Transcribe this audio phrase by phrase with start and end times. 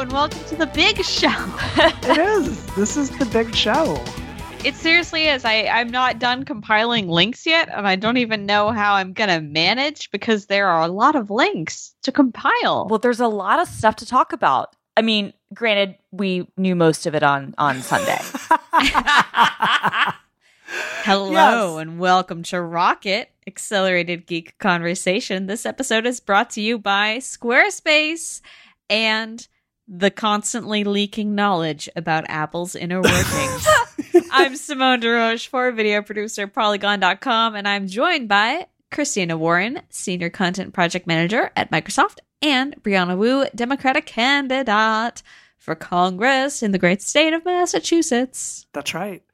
[0.00, 1.28] and welcome to the big show.
[1.76, 2.64] it is.
[2.74, 4.02] This is the big show.
[4.64, 5.44] It seriously is.
[5.44, 9.28] I, I'm not done compiling links yet, and I don't even know how I'm going
[9.28, 12.86] to manage because there are a lot of links to compile.
[12.88, 14.74] Well, there's a lot of stuff to talk about.
[14.96, 18.16] I mean, granted, we knew most of it on on Sunday.
[21.02, 21.82] Hello yes.
[21.82, 25.46] and welcome to Rocket Accelerated Geek Conversation.
[25.46, 28.40] This episode is brought to you by Squarespace
[28.88, 29.46] and
[29.92, 33.66] the constantly leaking knowledge about Apple's inner workings.
[34.30, 40.72] I'm Simone de Rochefort video producer Polygon.com, and I'm joined by Christina Warren, Senior Content
[40.72, 45.22] Project Manager at Microsoft, and Brianna Wu, Democratic candidate
[45.58, 48.66] for Congress in the great state of Massachusetts.
[48.72, 49.24] That's right.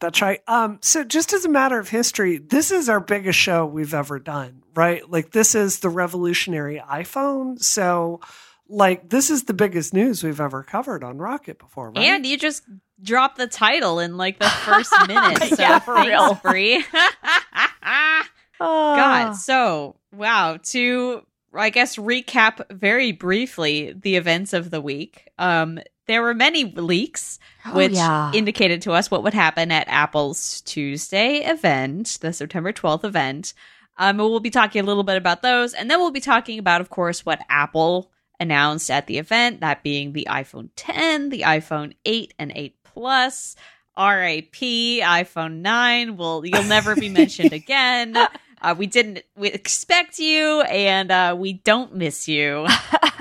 [0.00, 0.42] That's right.
[0.48, 4.18] Um, so just as a matter of history, this is our biggest show we've ever
[4.18, 5.08] done, right?
[5.08, 7.62] Like this is the revolutionary iPhone.
[7.62, 8.20] So
[8.70, 11.98] like this is the biggest news we've ever covered on Rocket before, right?
[11.98, 12.62] And you just
[13.02, 15.42] dropped the title in like the first minute.
[15.42, 16.36] So yeah, for real.
[16.36, 16.84] Free.
[18.58, 19.32] God.
[19.32, 20.58] So wow.
[20.62, 25.28] To I guess recap very briefly the events of the week.
[25.38, 28.32] Um, there were many leaks oh, which yeah.
[28.32, 33.54] indicated to us what would happen at Apple's Tuesday event, the September 12th event.
[33.98, 36.80] Um, we'll be talking a little bit about those, and then we'll be talking about,
[36.80, 38.10] of course, what Apple
[38.40, 43.54] announced at the event, that being the iPhone 10, the iPhone 8 and 8 Plus,
[43.96, 48.16] RAP, iPhone 9 will you'll never be mentioned again.
[48.62, 52.66] Uh, we didn't we expect you, and uh, we don't miss you.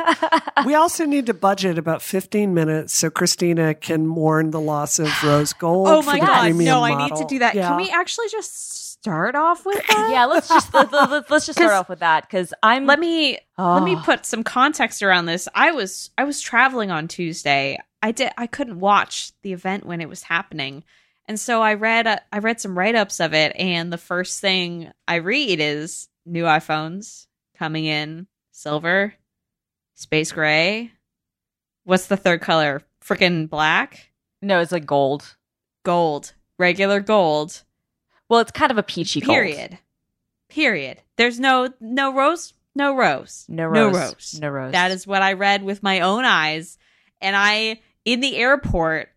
[0.66, 5.10] we also need to budget about 15 minutes so Christina can mourn the loss of
[5.24, 5.88] Rose Gold.
[5.88, 6.56] Oh my god!
[6.56, 6.98] No, model.
[6.98, 7.56] I need to do that.
[7.56, 7.70] Yeah.
[7.70, 10.10] Can we actually just start off with that?
[10.12, 12.86] yeah, let's just let, us let, just start off with that because I'm.
[12.86, 13.76] Let me oh.
[13.76, 15.48] let me put some context around this.
[15.54, 17.78] I was I was traveling on Tuesday.
[18.02, 20.84] I did I couldn't watch the event when it was happening,
[21.28, 24.40] and so I read uh, I read some write ups of it, and the first
[24.40, 29.14] thing I read is new iPhones coming in silver,
[29.96, 30.92] space gray.
[31.84, 32.84] What's the third color?
[33.04, 34.12] Freaking black?
[34.42, 35.36] No, it's like gold.
[35.84, 37.64] Gold, regular gold
[38.30, 39.72] well, it's kind of a peachy period.
[39.72, 39.80] Cold.
[40.50, 41.02] Period.
[41.18, 44.72] There's no no rose, no rose, no rose, no rose, no rose.
[44.72, 46.78] That is what I read with my own eyes,
[47.22, 49.10] and I in the airport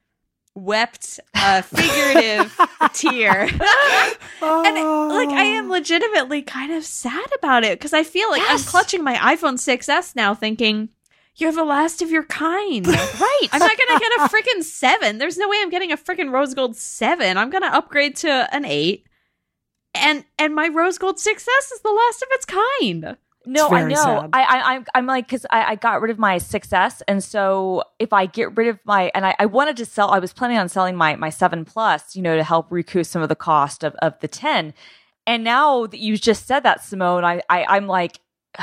[0.55, 2.59] wept a figurative
[2.93, 3.43] tear.
[3.43, 3.59] and
[4.41, 5.09] oh.
[5.11, 8.67] like I am legitimately kind of sad about it because I feel like yes.
[8.67, 10.91] I'm clutching my iPhone 6s now thinking
[11.37, 12.87] you're the last of your kind.
[12.87, 13.49] right.
[13.53, 15.19] I'm not going to get a freaking 7.
[15.19, 17.37] There's no way I'm getting a freaking rose gold 7.
[17.37, 19.07] I'm going to upgrade to an 8.
[19.95, 23.17] And and my rose gold 6S is the last of its kind.
[23.45, 23.97] No, I know.
[23.97, 24.31] Sad.
[24.33, 27.83] I, I, I'm, I'm like, because I, I got rid of my 6S, and so
[27.99, 30.59] if I get rid of my, and I, I wanted to sell, I was planning
[30.59, 33.83] on selling my my seven plus, you know, to help recoup some of the cost
[33.85, 34.75] of of the ten.
[35.27, 38.21] And now that you just said that, Simone, I, I I'm like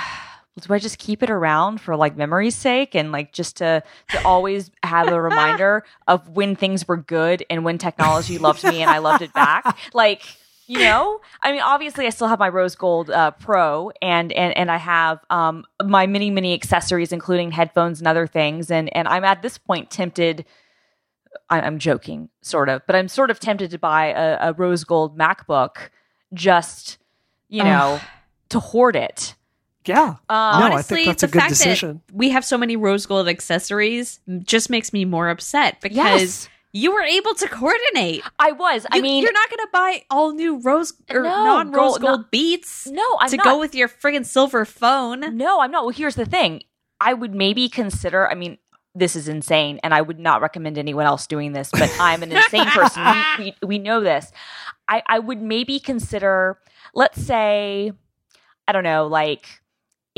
[0.59, 4.27] do I just keep it around for like memory's sake and like just to to
[4.27, 8.89] always have a reminder of when things were good and when technology loved me and
[8.89, 9.77] I loved it back?
[9.93, 10.23] Like,
[10.67, 14.55] you know, I mean, obviously, I still have my Rose Gold uh, Pro and and
[14.55, 19.07] and I have um, my many many accessories, including headphones and other things, and and
[19.07, 20.45] I'm at this point tempted.
[21.51, 25.17] I'm joking, sort of, but I'm sort of tempted to buy a, a rose gold
[25.17, 25.89] MacBook
[26.33, 26.97] just,
[27.47, 27.99] you know,
[28.49, 29.35] to hoard it
[29.89, 30.15] yeah.
[30.29, 32.01] Uh, no, honestly, I think that's a good decision.
[32.13, 36.49] we have so many rose gold accessories just makes me more upset because yes.
[36.71, 38.23] you were able to coordinate.
[38.37, 38.83] I was.
[38.83, 41.97] You, I mean, you're not going to buy all new rose or no, non rose
[41.97, 42.87] gold, gold beats.
[42.87, 43.45] No, I'm to not.
[43.45, 45.35] go with your friggin' silver phone.
[45.35, 45.83] No, I'm not.
[45.83, 46.61] Well, here's the thing.
[47.01, 48.29] I would maybe consider.
[48.29, 48.59] I mean,
[48.93, 51.71] this is insane, and I would not recommend anyone else doing this.
[51.71, 53.03] But I'm an insane person.
[53.39, 54.31] We, we, we know this.
[54.87, 56.59] I, I would maybe consider.
[56.93, 57.91] Let's say,
[58.67, 59.58] I don't know, like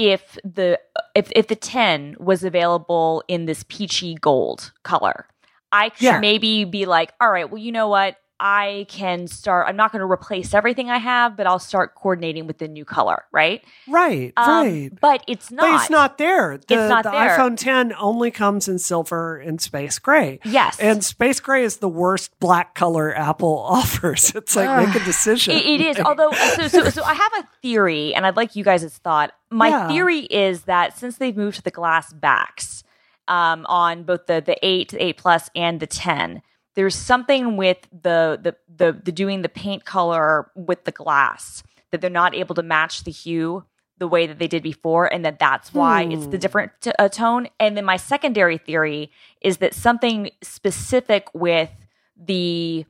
[0.09, 0.79] if the
[1.13, 5.27] if if the 10 was available in this peachy gold color
[5.71, 6.19] i could yeah.
[6.19, 9.67] maybe be like all right well you know what I can start.
[9.69, 12.83] I'm not going to replace everything I have, but I'll start coordinating with the new
[12.83, 13.63] color, right?
[13.87, 14.91] Right, um, right.
[14.99, 15.61] But it's not.
[15.61, 16.57] But it's not there.
[16.57, 17.37] The, it's not the there.
[17.37, 20.39] iPhone 10 only comes in silver and space gray.
[20.43, 24.33] Yes, and space gray is the worst black color Apple offers.
[24.33, 25.53] It's like make a decision.
[25.55, 25.99] it, it is.
[25.99, 29.33] Although, so, so, so I have a theory, and I'd like you guys' thought.
[29.51, 29.87] My yeah.
[29.87, 32.83] theory is that since they've moved to the glass backs
[33.27, 36.41] um, on both the the eight, the eight plus, and the ten
[36.75, 42.01] there's something with the, the the the doing the paint color with the glass that
[42.01, 43.65] they're not able to match the hue
[43.97, 46.11] the way that they did before and that that's why hmm.
[46.11, 46.41] it's the hmm.
[46.41, 51.69] different t- uh, tone and then my secondary theory is that something specific with
[52.17, 52.85] the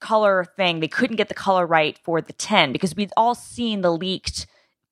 [0.00, 3.80] color thing they couldn't get the color right for the 10 because we'd all seen
[3.80, 4.46] the leaked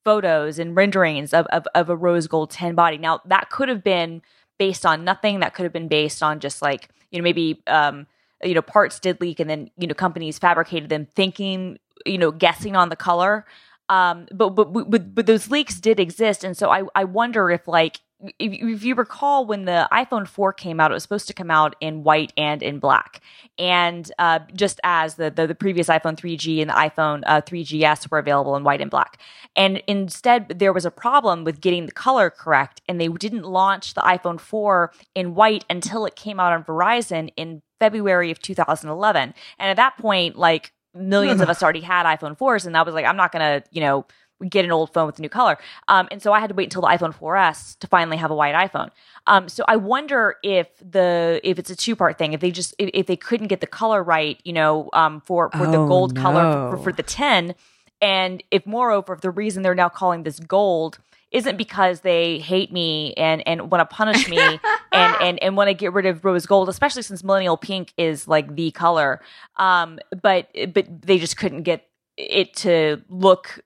[0.05, 3.85] photos and renderings of, of, of a rose gold 10 body now that could have
[3.85, 4.23] been
[4.59, 8.07] based on nothing that could have been based on just like you know maybe um
[8.43, 12.31] you know parts did leak and then you know companies fabricated them thinking you know
[12.31, 13.45] guessing on the color
[13.91, 17.67] um, but, but but but those leaks did exist, and so I I wonder if
[17.67, 17.99] like
[18.39, 21.51] if, if, you recall when the iPhone 4 came out, it was supposed to come
[21.51, 23.23] out in white and in black.
[23.59, 28.11] And uh, just as the, the, the previous iPhone 3G and the iPhone uh, 3GS
[28.11, 29.19] were available in white and black.
[29.57, 33.95] And instead, there was a problem with getting the color correct, and they didn't launch
[33.95, 39.35] the iPhone 4 in white until it came out on Verizon in February of 2011.
[39.59, 42.95] And at that point, like millions of us already had iPhone 4s, and I was
[42.95, 44.07] like, I'm not gonna, you know,
[44.49, 45.59] get an old phone with a new color.
[45.89, 48.35] Um, and so I had to wait until the iPhone 4S to finally have a
[48.35, 48.91] white iPhone.
[49.27, 52.75] Um, so I wonder if the if it's a two part thing, if they just
[52.79, 55.87] if, if, they couldn't get the color right, you know, um, for for oh, the
[55.87, 56.23] gold no.
[56.23, 57.55] color for, for, for the 10,
[58.01, 60.99] and if moreover, if the reason they're now calling this gold
[61.31, 64.39] isn't because they hate me and and want to punish me
[64.93, 68.27] and and and want to get rid of rose gold, especially since millennial pink is
[68.27, 69.21] like the color.
[69.57, 71.87] Um, but but they just couldn't get
[72.17, 73.61] it to look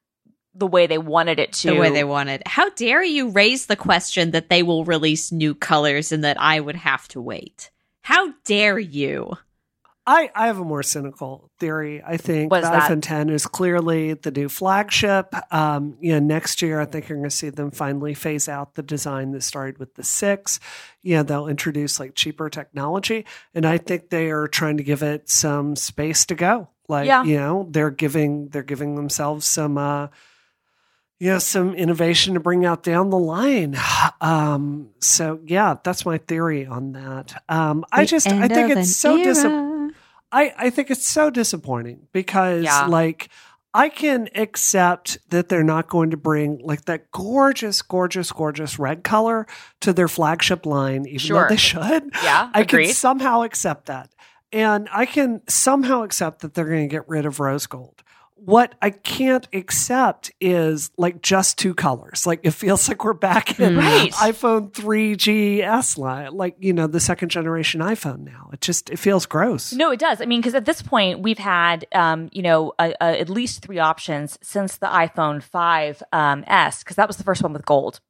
[0.55, 1.71] the way they wanted it to.
[1.71, 2.43] The way they wanted.
[2.47, 6.61] How dare you raise the question that they will release new colors and that I
[6.61, 7.71] would have to wait?
[8.03, 9.33] How dare you?
[10.07, 12.03] I, I have a more cynical theory.
[12.05, 12.91] I think the that?
[12.91, 15.35] iPhone 10 is clearly the new flagship.
[15.53, 18.75] Um, you know, next year, I think you're going to see them finally phase out
[18.75, 20.61] the design that started with the six.
[21.03, 23.25] You know, they'll introduce like cheaper technology.
[23.55, 26.69] And I think they are trying to give it some space to go.
[26.87, 27.25] Like, yeah.
[27.25, 30.09] you know, they're giving, they're giving themselves some, uh,
[31.19, 33.77] you know, some innovation to bring out down the line.
[34.21, 37.43] Um, so yeah, that's my theory on that.
[37.49, 39.74] Um, I just, I think it's so disappointing
[40.35, 42.87] I, I think it's so disappointing because yeah.
[42.87, 43.29] like
[43.73, 49.05] I can accept that they're not going to bring like that gorgeous, gorgeous, gorgeous red
[49.05, 49.47] color
[49.83, 51.43] to their flagship line, even sure.
[51.43, 52.11] though they should.
[52.23, 52.51] Yeah.
[52.53, 52.87] I agreed.
[52.87, 54.11] can somehow accept that.
[54.51, 58.03] And I can somehow accept that they're going to get rid of rose gold
[58.45, 62.27] what I can't accept is like just two colors.
[62.27, 64.13] Like it feels like we're back in right.
[64.13, 68.51] iPhone 3GS line, like, you know, the second generation iPhone now.
[68.53, 69.73] It just, it feels gross.
[69.73, 70.21] No, it does.
[70.21, 73.63] I mean, because at this point, we've had, um, you know, a, a, at least
[73.63, 78.01] three options since the iPhone 5S, um, because that was the first one with gold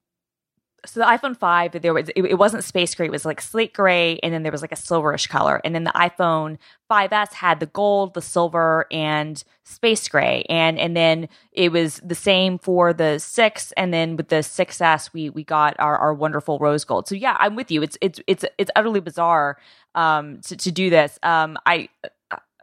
[0.87, 3.73] so the iPhone 5, there was it, it, wasn't space gray, it was like slate
[3.73, 5.61] gray, and then there was like a silverish color.
[5.65, 6.59] And then the iPhone
[6.91, 10.45] 5S had the gold, the silver, and space gray.
[10.49, 15.13] And and then it was the same for the six, and then with the 6S,
[15.13, 17.09] we we got our, our wonderful rose gold.
[17.09, 17.83] So yeah, I'm with you.
[17.83, 19.59] It's it's it's it's utterly bizarre
[19.95, 21.19] um to, to do this.
[21.23, 21.89] Um I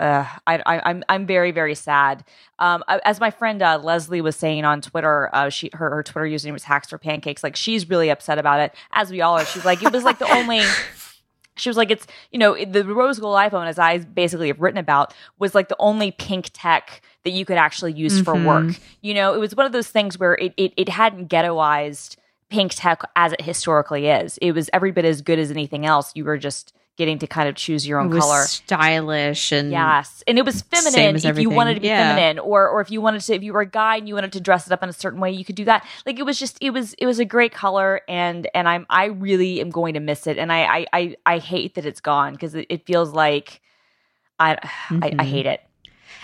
[0.02, 2.24] uh, I, am I'm, I'm very very sad.
[2.58, 6.28] Um, as my friend uh, Lesley was saying on Twitter, uh, she her, her Twitter
[6.28, 7.44] username was Hacks for Pancakes.
[7.44, 9.46] Like she's really upset about it, as we all are.
[9.46, 10.64] She's like, it was like the only.
[11.56, 14.80] She was like, it's you know the rose gold iPhone, as I basically have written
[14.80, 18.24] about, was like the only pink tech that you could actually use mm-hmm.
[18.24, 18.76] for work.
[19.02, 22.16] You know, it was one of those things where it it, it hadn't ghettoized
[22.50, 24.40] pink tech as it historically is.
[24.40, 26.12] It was every bit as good as anything else.
[26.16, 28.44] You were just getting to kind of choose your own color.
[28.44, 32.16] Stylish and yes, and it was feminine if you wanted to be yeah.
[32.16, 34.34] feminine, or or if you wanted to, if you were a guy and you wanted
[34.34, 35.86] to dress it up in a certain way, you could do that.
[36.06, 39.06] Like it was just, it was, it was a great color, and and I'm, I
[39.06, 42.34] really am going to miss it, and I, I, I, I hate that it's gone
[42.34, 43.62] because it, it, feels like
[44.40, 45.04] I, mm-hmm.
[45.04, 45.20] I, I mm-hmm.
[45.20, 45.62] hate it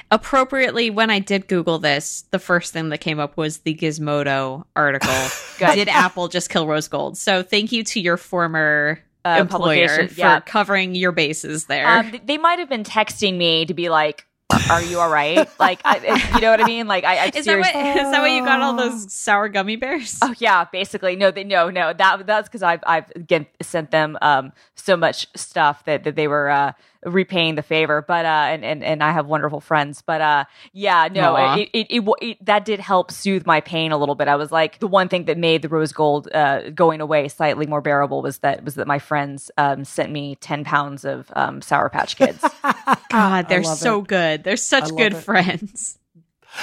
[0.09, 4.63] appropriately when i did google this the first thing that came up was the gizmodo
[4.73, 5.27] article
[5.73, 10.13] did apple just kill rose gold so thank you to your former uh, employer for
[10.13, 10.39] yeah.
[10.39, 11.87] covering your bases there.
[11.87, 14.25] Um, they might have been texting me to be like,
[14.69, 15.97] "Are you all right?" like, I,
[16.35, 16.87] you know what I mean?
[16.87, 19.75] Like, I, I is that what is that why you got all those sour gummy
[19.75, 20.17] bears?
[20.21, 21.15] Oh yeah, basically.
[21.15, 25.27] No, they no no that that's because I've I've again sent them um so much
[25.35, 28.03] stuff that that they were uh repaying the favor.
[28.07, 30.01] But uh, and and and I have wonderful friends.
[30.01, 33.97] But uh, yeah, no, it it, it, it, that did help soothe my pain a
[33.97, 34.27] little bit.
[34.27, 37.65] I was like, the one thing that made the rose gold uh, going away slightly
[37.65, 41.61] more bearable was that was that my friends um, sent me ten pounds of um,
[41.61, 42.43] Sour Patch Kids.
[43.11, 44.07] God, they're so it.
[44.07, 44.43] good.
[44.43, 45.21] They're such good it.
[45.21, 45.97] friends.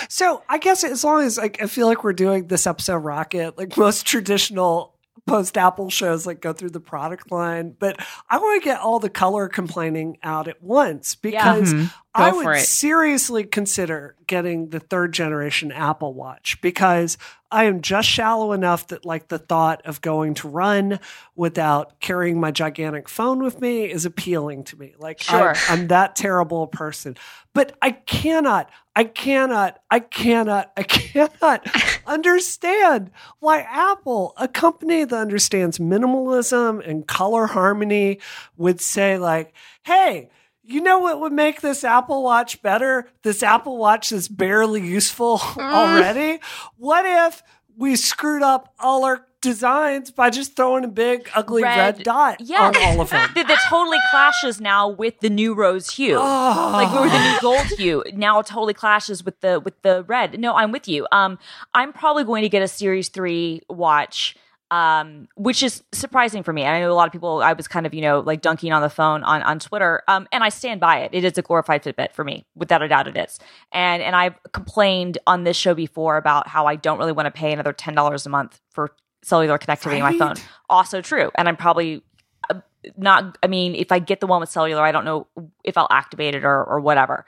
[0.08, 3.56] So I guess as long as like I feel like we're doing this episode rocket,
[3.56, 4.93] like most traditional
[5.26, 8.98] post Apple shows like go through the product line, but I want to get all
[8.98, 11.78] the color complaining out at once because yeah.
[11.78, 11.86] mm-hmm.
[12.14, 17.18] I would seriously consider getting the third generation Apple Watch because
[17.50, 21.00] I am just shallow enough that like the thought of going to run
[21.34, 24.94] without carrying my gigantic phone with me is appealing to me.
[24.98, 25.54] Like sure.
[25.54, 27.16] I, I'm that terrible person.
[27.52, 31.68] But I cannot, I cannot, I cannot, I cannot
[32.06, 38.20] understand why Apple, a company that understands minimalism and color harmony,
[38.56, 39.52] would say like,
[39.82, 40.28] hey,
[40.64, 43.08] you know what would make this Apple Watch better?
[43.22, 45.62] This Apple Watch is barely useful mm.
[45.62, 46.40] already.
[46.76, 47.42] What if
[47.76, 52.40] we screwed up all our designs by just throwing a big ugly red, red dot
[52.40, 52.62] yeah.
[52.62, 53.30] on all of them.
[53.34, 56.16] that, that, totally clashes now with the new rose hue.
[56.18, 56.70] Oh.
[56.72, 58.02] Like or the new gold hue.
[58.14, 60.40] Now it totally clashes with the with the red.
[60.40, 61.06] No, I'm with you.
[61.12, 61.38] Um
[61.74, 64.34] I'm probably going to get a series 3 watch
[64.74, 66.64] um, which is surprising for me.
[66.64, 67.44] I know a lot of people.
[67.44, 70.26] I was kind of you know like dunking on the phone on on Twitter, um,
[70.32, 71.10] and I stand by it.
[71.12, 73.06] It is a glorified Fitbit for me, without a doubt.
[73.06, 73.38] It is,
[73.70, 77.30] and and I've complained on this show before about how I don't really want to
[77.30, 78.90] pay another ten dollars a month for
[79.22, 80.12] cellular connectivity right?
[80.12, 80.34] in my phone.
[80.68, 82.02] Also true, and I'm probably
[82.50, 82.58] uh,
[82.96, 83.38] not.
[83.44, 85.28] I mean, if I get the one with cellular, I don't know
[85.62, 87.26] if I'll activate it or or whatever.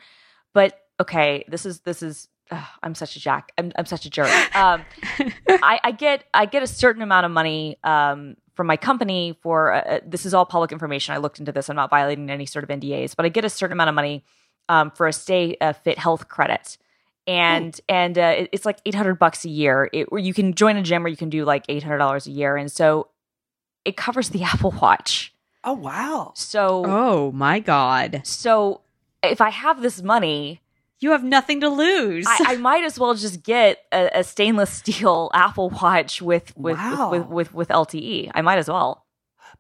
[0.53, 2.27] But okay, this is this is
[2.83, 3.53] I'm such a jack.
[3.59, 4.31] I'm, I'm such a jerk.
[4.57, 4.85] Um,
[5.49, 9.73] I, I, get I get a certain amount of money um, from my company for
[9.73, 11.15] uh, uh, this is all public information.
[11.15, 11.69] I looked into this.
[11.69, 14.25] I'm not violating any sort of NDAs, but I get a certain amount of money
[14.69, 16.79] um, for a stay uh, fit health credit,
[17.27, 17.95] and Ooh.
[17.95, 19.91] and uh, it, it's like 800 bucks a year.
[19.93, 22.57] It, you can join a gym where you can do like 800 dollars a year,
[22.57, 23.09] and so
[23.85, 25.35] it covers the Apple Watch.
[25.65, 26.33] Oh wow!
[26.35, 28.23] So oh my god!
[28.25, 28.81] So
[29.23, 30.61] if I have this money
[31.01, 32.27] you have nothing to lose.
[32.27, 36.77] I, I might as well just get a, a stainless steel Apple Watch with with,
[36.77, 37.11] wow.
[37.11, 38.31] with, with, with with LTE.
[38.35, 39.05] I might as well.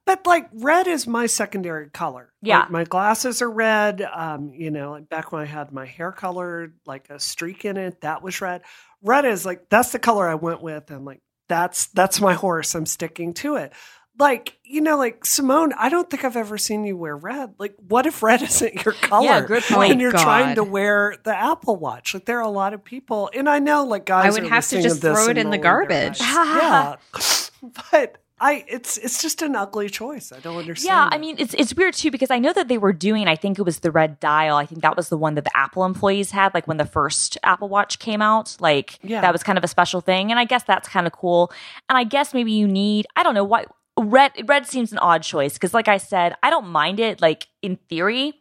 [0.04, 2.32] But like red is my secondary color.
[2.40, 4.02] Yeah, like, my glasses are red.
[4.02, 7.76] Um, you know, like back when I had my hair colored, like a streak in
[7.76, 8.62] it, that was red.
[9.02, 10.90] Red is like that's the color I went with.
[10.90, 12.74] I'm like that's that's my horse.
[12.74, 13.72] I'm sticking to it
[14.18, 17.74] like you know like simone i don't think i've ever seen you wear red like
[17.88, 19.92] what if red isn't your color yeah, good point.
[19.92, 20.22] and you're God.
[20.22, 23.58] trying to wear the apple watch like there are a lot of people and i
[23.58, 26.96] know like guys i would have to just throw it in the garbage yeah
[27.92, 30.30] but I it's it's just an ugly choice.
[30.30, 30.88] I don't understand.
[30.88, 33.28] Yeah, I mean it's it's weird too because I know that they were doing.
[33.28, 34.56] I think it was the red dial.
[34.56, 37.38] I think that was the one that the Apple employees had, like when the first
[37.42, 38.54] Apple Watch came out.
[38.60, 39.22] Like yeah.
[39.22, 41.50] that was kind of a special thing, and I guess that's kind of cool.
[41.88, 43.06] And I guess maybe you need.
[43.16, 46.50] I don't know what red red seems an odd choice because like i said i
[46.50, 48.34] don't mind it like in theory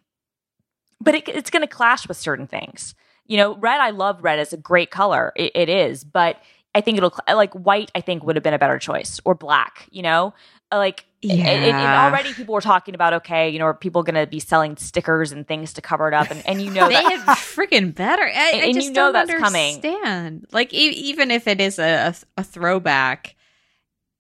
[1.00, 2.94] but it, it's going to clash with certain things
[3.26, 6.42] you know red i love red as a great color it, it is but
[6.74, 9.88] i think it'll like white i think would have been a better choice or black
[9.92, 10.34] you know
[10.74, 11.50] like yeah.
[11.50, 14.40] it, it, already people were talking about okay you know are people going to be
[14.40, 17.96] selling stickers and things to cover it up and, and you know they had freaking
[17.96, 19.82] better I, and, I and just you know don't that's understand.
[19.84, 23.35] coming like e- even if it is a, a, a throwback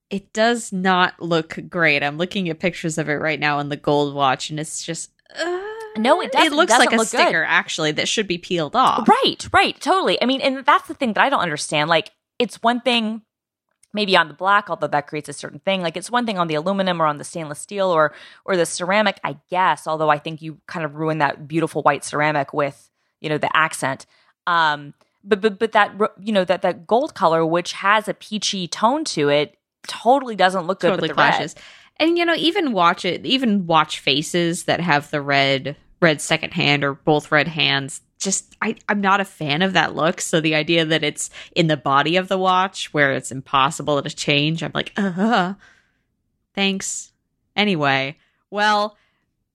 [0.09, 2.03] it does not look great.
[2.03, 5.11] I'm looking at pictures of it right now in the gold watch, and it's just.
[5.35, 5.61] Uh,
[5.97, 6.53] no, it doesn't.
[6.53, 7.47] It looks doesn't like a sticker, good.
[7.47, 9.07] actually, that should be peeled off.
[9.07, 10.21] Right, right, totally.
[10.21, 11.89] I mean, and that's the thing that I don't understand.
[11.89, 13.21] Like, it's one thing
[13.95, 16.47] maybe on the black although that creates a certain thing like it's one thing on
[16.47, 20.19] the aluminum or on the stainless steel or or the ceramic i guess although i
[20.19, 24.05] think you kind of ruin that beautiful white ceramic with you know the accent
[24.47, 24.93] um
[25.23, 29.05] but but but that you know that that gold color which has a peachy tone
[29.05, 31.55] to it totally doesn't look good totally with the clashes.
[31.55, 31.63] Red.
[31.97, 36.53] And you know, even watch it, even watch faces that have the red red second
[36.53, 38.01] hand or both red hands.
[38.19, 40.21] Just I, I'm not a fan of that look.
[40.21, 44.09] So the idea that it's in the body of the watch where it's impossible to
[44.09, 45.53] change, I'm like, uh
[46.53, 47.11] thanks.
[47.55, 48.17] Anyway,
[48.49, 48.97] well,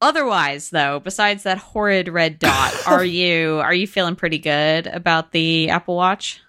[0.01, 5.33] otherwise though, besides that horrid red dot, are you are you feeling pretty good about
[5.33, 6.41] the Apple Watch?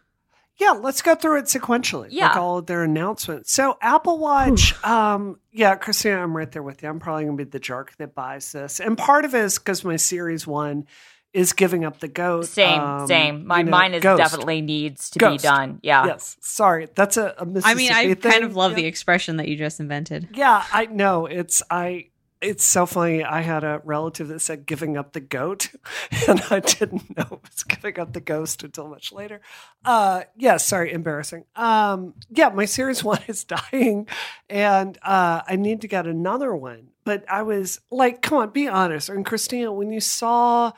[0.62, 2.10] Yeah, let's go through it sequentially.
[2.12, 2.28] Yeah.
[2.28, 3.52] Like all of their announcements.
[3.52, 6.90] So Apple Watch, um, yeah, Christina, I'm right there with you.
[6.90, 8.80] I'm probably gonna be the jerk that buys this.
[8.80, 10.86] And part of it is because my series one
[11.34, 12.54] is giving up the ghost.
[12.54, 13.48] Same, um, same.
[13.48, 14.20] My you know, mine is ghost.
[14.20, 15.42] definitely needs to ghost.
[15.42, 15.80] be done.
[15.82, 16.06] Yeah.
[16.06, 16.38] Yes.
[16.42, 16.88] Sorry.
[16.94, 18.32] That's a, a Mississippi I mean, I thing.
[18.32, 18.78] kind of love yeah.
[18.78, 20.30] the expression that you just invented.
[20.36, 21.26] Yeah, I know.
[21.26, 22.11] It's I
[22.42, 23.24] it's so funny.
[23.24, 25.70] I had a relative that said giving up the goat,
[26.28, 29.42] and I didn't know it was giving up the ghost until much later.
[29.86, 31.46] Uh, yeah, sorry, embarrassing.
[31.56, 34.08] Um, yeah, my series one is dying,
[34.50, 36.88] and uh, I need to get another one.
[37.04, 39.10] But I was like, come on, be honest.
[39.10, 40.72] And Christina, when you saw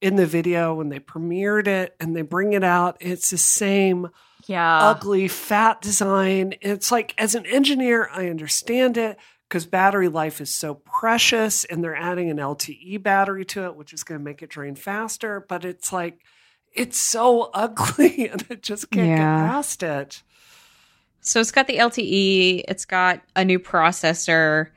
[0.00, 4.08] in the video when they premiered it and they bring it out, it's the same
[4.46, 4.78] yeah.
[4.78, 6.54] ugly, fat design.
[6.60, 9.18] It's like, as an engineer, I understand it
[9.50, 13.92] because battery life is so precious and they're adding an LTE battery to it, which
[13.92, 15.44] is going to make it drain faster.
[15.48, 16.20] But it's like,
[16.72, 19.16] it's so ugly and it just can't yeah.
[19.16, 20.22] get past it.
[21.20, 24.68] So it's got the LTE, it's got a new processor.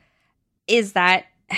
[0.66, 1.26] Is that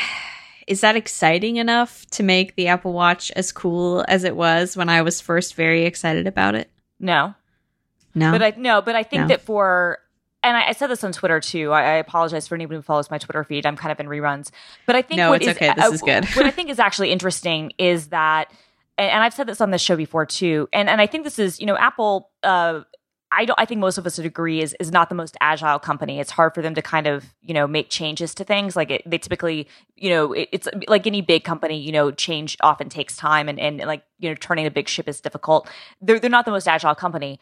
[0.66, 4.88] is that exciting enough to make the Apple Watch as cool as it was when
[4.88, 6.70] I was first very excited about it?
[7.00, 7.34] No.
[8.14, 8.32] No.
[8.32, 9.28] But I no, but I think no.
[9.28, 10.00] that for
[10.46, 11.72] and I, I, said this on Twitter too.
[11.72, 13.66] I, I, apologize for anyone who follows my Twitter feed.
[13.66, 14.50] I'm kind of in reruns,
[14.86, 15.72] but I think no, it's is, okay.
[15.76, 16.24] This is good.
[16.26, 18.52] what I think is actually interesting is that,
[18.96, 21.38] and, and, I've said this on this show before too, and and I think this
[21.38, 22.30] is you know Apple.
[22.42, 22.82] Uh,
[23.32, 23.58] I don't.
[23.58, 26.20] I think most of us would agree is is not the most agile company.
[26.20, 28.76] It's hard for them to kind of you know make changes to things.
[28.76, 31.78] Like it, they typically you know it, it's like any big company.
[31.80, 35.08] You know, change often takes time, and and like you know turning a big ship
[35.08, 35.68] is difficult.
[36.00, 37.40] They're they're not the most agile company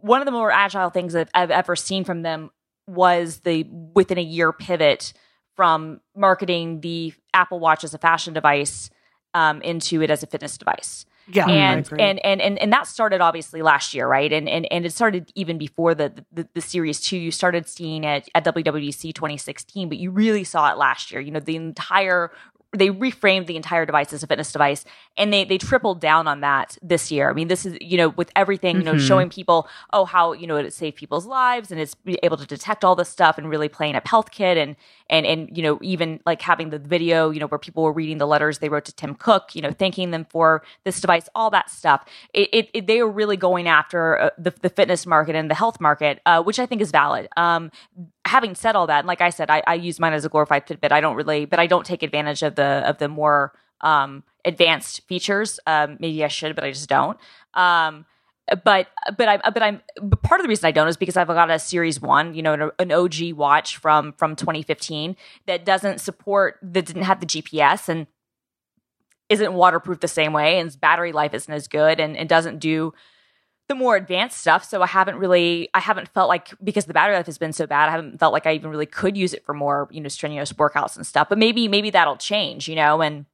[0.00, 2.50] one of the more agile things that I've ever seen from them
[2.86, 3.64] was the
[3.94, 5.12] within a year pivot
[5.54, 8.90] from marketing the Apple Watch as a fashion device
[9.34, 11.04] um, into it as a fitness device.
[11.30, 14.32] Yeah, and, and and and and that started obviously last year, right?
[14.32, 17.18] And and and it started even before the the, the series two.
[17.18, 21.20] You started seeing it at WWDC 2016, but you really saw it last year.
[21.20, 22.30] You know, the entire
[22.72, 24.84] they reframed the entire device as a fitness device
[25.16, 27.30] and they they tripled down on that this year.
[27.30, 29.06] I mean, this is, you know, with everything, you know, mm-hmm.
[29.06, 32.84] showing people, oh, how, you know, it saved people's lives and it's able to detect
[32.84, 34.76] all this stuff and really playing up HealthKit and
[35.08, 38.18] and and you know, even like having the video, you know, where people were reading
[38.18, 41.48] the letters they wrote to Tim Cook, you know, thanking them for this device, all
[41.50, 42.04] that stuff.
[42.34, 45.54] It, it, it they were really going after uh, the, the fitness market and the
[45.54, 47.28] health market, uh, which I think is valid.
[47.38, 47.70] Um,
[48.28, 50.66] having said all that, and like I said, I, I use mine as a glorified
[50.66, 50.92] Fitbit.
[50.92, 55.02] I don't really, but I don't take advantage of the of the more um, advanced
[55.08, 55.58] features.
[55.66, 57.18] Um, maybe I should, but I just don't.
[57.54, 58.04] Um,
[58.64, 61.26] but but I but I'm but part of the reason I don't is because I've
[61.26, 65.16] got a Series One, you know, an, OG watch from from 2015
[65.46, 68.06] that doesn't support that didn't have the GPS and
[69.28, 72.58] isn't waterproof the same way, and its battery life isn't as good, and, and doesn't
[72.58, 72.94] do
[73.68, 74.64] the more advanced stuff.
[74.64, 77.66] So I haven't really, I haven't felt like because the battery life has been so
[77.66, 80.08] bad, I haven't felt like I even really could use it for more, you know,
[80.08, 81.28] strenuous workouts and stuff.
[81.28, 83.26] But maybe, maybe that'll change, you know, and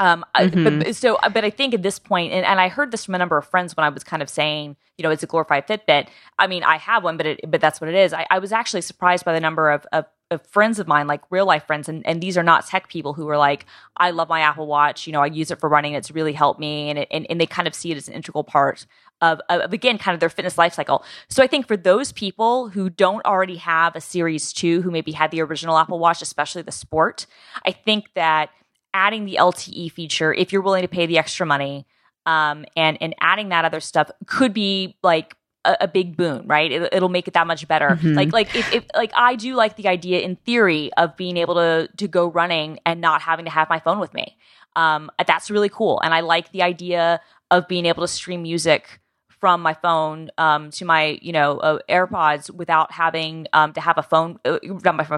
[0.00, 0.66] um, mm-hmm.
[0.66, 3.14] I, but, so, but I think at this point, and, and I heard this from
[3.14, 5.68] a number of friends when I was kind of saying, you know, it's a glorified
[5.68, 6.08] Fitbit.
[6.38, 8.12] I mean, I have one, but it, but that's what it is.
[8.12, 11.22] I, I was actually surprised by the number of, of of friends of mine, like
[11.28, 14.28] real life friends, and, and these are not tech people who are like, I love
[14.28, 15.08] my Apple Watch.
[15.08, 15.94] You know, I use it for running.
[15.94, 18.14] It's really helped me, and it, and, and they kind of see it as an
[18.14, 18.86] integral part
[19.20, 21.04] of, of again, kind of their fitness life cycle.
[21.28, 25.10] So I think for those people who don't already have a Series Two, who maybe
[25.10, 27.26] had the original Apple Watch, especially the Sport,
[27.66, 28.50] I think that
[28.94, 31.86] adding the LTE feature, if you're willing to pay the extra money,
[32.26, 36.70] um, and and adding that other stuff could be like a, a big boon, right?
[36.70, 37.90] It, will make it that much better.
[37.90, 38.14] Mm-hmm.
[38.14, 41.54] Like, like if, if, like I do like the idea in theory of being able
[41.54, 44.36] to to go running and not having to have my phone with me.
[44.76, 49.00] Um, that's really cool, and I like the idea of being able to stream music
[49.40, 53.98] from my phone um, to my you know uh, AirPods without having um, to have
[53.98, 54.58] a phone uh,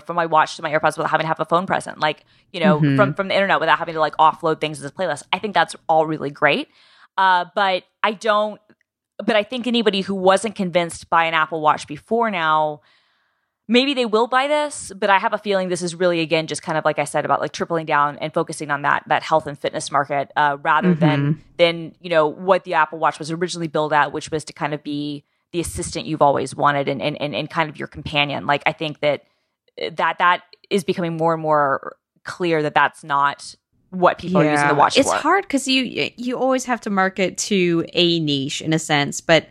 [0.00, 2.60] from my watch to my AirPods without having to have a phone present, like you
[2.60, 2.96] know mm-hmm.
[2.96, 5.24] from from the internet without having to like offload things as a playlist.
[5.32, 6.68] I think that's all really great.
[7.18, 8.60] Uh, but I don't
[9.24, 12.80] but I think anybody who wasn't convinced by an Apple Watch before now,
[13.68, 16.62] maybe they will buy this, but I have a feeling this is really again just
[16.62, 19.46] kind of like I said about like tripling down and focusing on that that health
[19.46, 21.00] and fitness market uh, rather mm-hmm.
[21.00, 24.52] than than you know what the Apple Watch was originally built at, which was to
[24.52, 27.88] kind of be the assistant you've always wanted and and and, and kind of your
[27.88, 28.46] companion.
[28.46, 29.24] Like I think that
[29.92, 33.54] that that is becoming more and more clear that that's not
[33.90, 34.48] what people yeah.
[34.48, 35.14] are using the watch it's for.
[35.14, 39.20] It's hard because you you always have to market to a niche in a sense,
[39.20, 39.48] but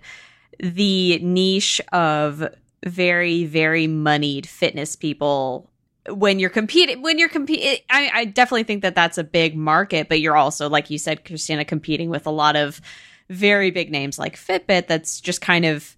[0.60, 2.48] the niche of
[2.86, 5.70] very very moneyed fitness people
[6.10, 10.20] when you're competing when you're competing I, definitely think that that's a big market but
[10.20, 12.82] you're also like you said christina competing with a lot of
[13.30, 15.96] very big names like fitbit that's just kind of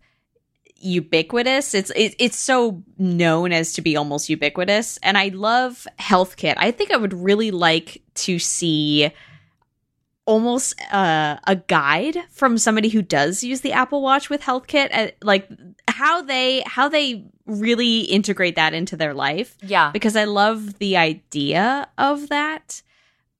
[0.83, 1.73] ubiquitous.
[1.73, 6.55] It's it, it's so known as to be almost ubiquitous, and I love HealthKit.
[6.57, 9.11] I think I would really like to see
[10.25, 15.11] almost uh, a guide from somebody who does use the Apple Watch with HealthKit, uh,
[15.21, 15.49] like
[15.87, 19.55] how they how they really integrate that into their life.
[19.61, 22.81] Yeah, because I love the idea of that,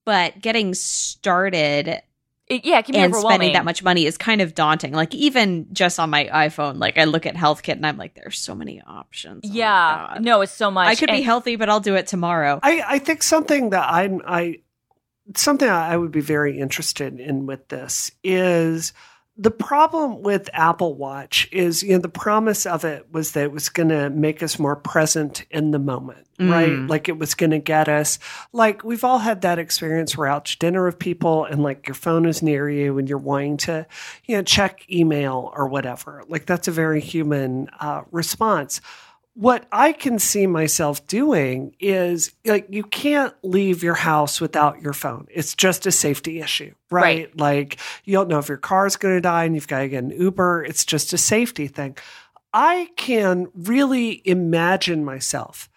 [0.06, 2.02] but getting started
[2.48, 4.93] it, yeah, it can be and spending that much money is kind of daunting.
[4.93, 8.38] Like even just on my iPhone, like I look at HealthKit and I'm like, there's
[8.38, 9.43] so many options.
[9.46, 10.88] Oh yeah, no, it's so much.
[10.88, 12.60] I could and- be healthy, but I'll do it tomorrow.
[12.62, 14.60] I, I think something that I'm I
[15.36, 18.93] something I would be very interested in with this is
[19.36, 23.51] the problem with Apple Watch is, you know, the promise of it was that it
[23.51, 26.51] was going to make us more present in the moment, mm.
[26.51, 26.88] right?
[26.88, 28.19] Like it was going to get us,
[28.51, 30.15] like we've all had that experience.
[30.15, 33.17] We're out to dinner with people and like your phone is near you and you're
[33.17, 33.88] wanting to,
[34.25, 36.23] you know, check email or whatever.
[36.27, 38.81] Like that's a very human uh, response
[39.36, 44.93] what I can see myself doing is like you can't leave your house without your
[44.93, 45.28] phone.
[45.32, 47.02] It's just a safety issue, right?
[47.02, 47.39] right.
[47.39, 49.89] Like you don't know if your car is going to die and you've got to
[49.89, 50.65] get an Uber.
[50.65, 51.98] It's just a safety thing.
[52.54, 55.67] I can really imagine myself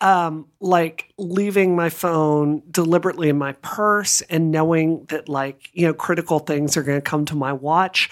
[0.00, 5.94] um, like leaving my phone deliberately in my purse and knowing that like, you know,
[5.94, 8.10] critical things are going to come to my watch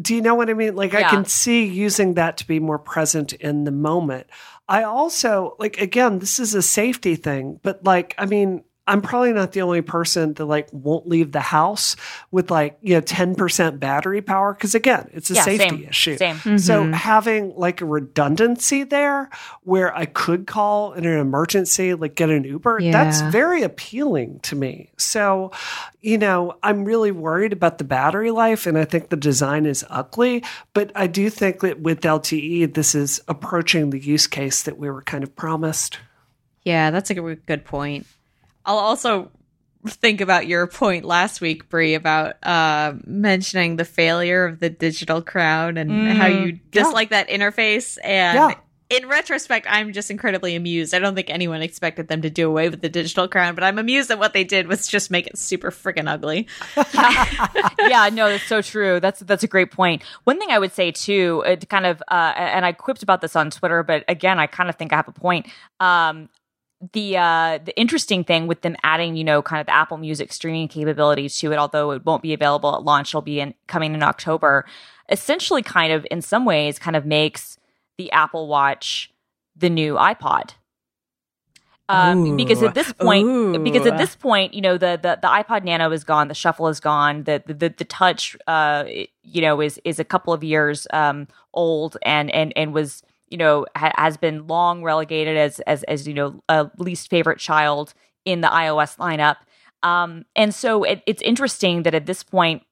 [0.00, 0.74] do you know what I mean?
[0.74, 1.06] Like, yeah.
[1.06, 4.26] I can see using that to be more present in the moment.
[4.68, 9.32] I also, like, again, this is a safety thing, but like, I mean, I'm probably
[9.32, 11.94] not the only person that like won't leave the house
[12.32, 14.54] with like, you know, 10% battery power.
[14.54, 16.16] Cause again, it's a yeah, safety same, issue.
[16.16, 16.36] Same.
[16.36, 16.56] Mm-hmm.
[16.56, 19.30] So having like a redundancy there
[19.62, 22.90] where I could call in an emergency, like get an Uber, yeah.
[22.90, 24.90] that's very appealing to me.
[24.98, 25.52] So,
[26.00, 29.84] you know, I'm really worried about the battery life and I think the design is
[29.90, 30.42] ugly,
[30.74, 34.90] but I do think that with LTE, this is approaching the use case that we
[34.90, 36.00] were kind of promised.
[36.64, 38.06] Yeah, that's a good point.
[38.64, 39.30] I'll also
[39.86, 45.22] think about your point last week, Brie, about uh, mentioning the failure of the digital
[45.22, 47.24] crown and mm, how you dislike yeah.
[47.24, 47.98] that interface.
[48.04, 48.96] And yeah.
[48.96, 50.94] in retrospect, I'm just incredibly amused.
[50.94, 53.76] I don't think anyone expected them to do away with the digital crown, but I'm
[53.76, 56.46] amused that what they did was just make it super freaking ugly.
[57.90, 59.00] yeah, no, that's so true.
[59.00, 60.02] That's that's a great point.
[60.24, 63.34] One thing I would say too, it kind of, uh, and I quipped about this
[63.34, 65.46] on Twitter, but again, I kind of think I have a point.
[65.80, 66.28] Um,
[66.92, 70.32] the uh the interesting thing with them adding you know kind of the apple music
[70.32, 73.94] streaming capability to it although it won't be available at launch it'll be in coming
[73.94, 74.64] in october
[75.08, 77.56] essentially kind of in some ways kind of makes
[77.98, 79.12] the apple watch
[79.56, 80.54] the new ipod
[81.88, 83.58] um, because at this point, Ooh.
[83.58, 86.68] because at this point, you know, the, the, the iPod Nano is gone, the Shuffle
[86.68, 88.84] is gone, the the, the Touch, uh,
[89.22, 93.38] you know, is is a couple of years um, old and and and was you
[93.38, 97.94] know ha- has been long relegated as as as you know a least favorite child
[98.24, 99.36] in the iOS lineup.
[99.82, 102.62] Um, and so it, it's interesting that at this point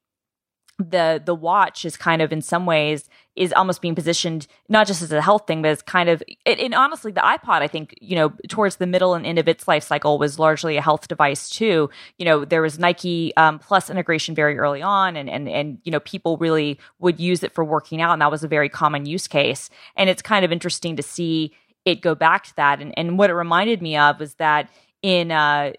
[0.80, 5.02] the the watch is kind of in some ways is almost being positioned not just
[5.02, 7.94] as a health thing but as kind of it, and honestly the ipod i think
[8.00, 11.08] you know towards the middle and end of its life cycle was largely a health
[11.08, 11.90] device too.
[12.18, 15.92] You know there was nike um, plus integration very early on and and and you
[15.92, 19.06] know people really would use it for working out and that was a very common
[19.06, 19.70] use case.
[19.96, 22.80] And it's kind of interesting to see it go back to that.
[22.80, 24.70] And and what it reminded me of was that
[25.02, 25.72] in uh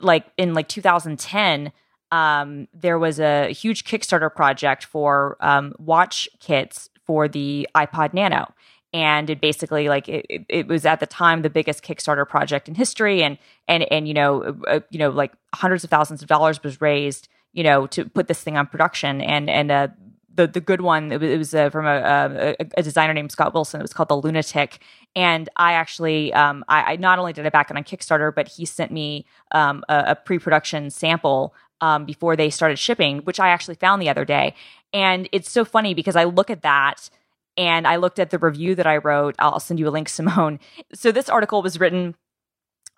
[0.00, 1.72] like in like 2010
[2.10, 8.52] um, there was a huge Kickstarter project for um, watch kits for the iPod Nano.
[8.92, 12.76] And it basically like it, it, was at the time the biggest Kickstarter project in
[12.76, 16.28] history, and and and you know uh, uh, you know like hundreds of thousands of
[16.28, 19.88] dollars was raised you know to put this thing on production, and and uh,
[20.34, 23.32] the the good one it was, it was uh, from a, a, a, designer named
[23.32, 23.80] Scott Wilson.
[23.80, 24.78] It was called the LunaTik,
[25.14, 28.48] and I actually um, I, I, not only did I back it on Kickstarter, but
[28.48, 33.40] he sent me um, a, a pre production sample um, before they started shipping, which
[33.40, 34.54] I actually found the other day.
[34.92, 37.10] And it's so funny because I look at that
[37.56, 39.34] and I looked at the review that I wrote.
[39.38, 40.58] I'll send you a link, Simone.
[40.92, 42.14] So this article was written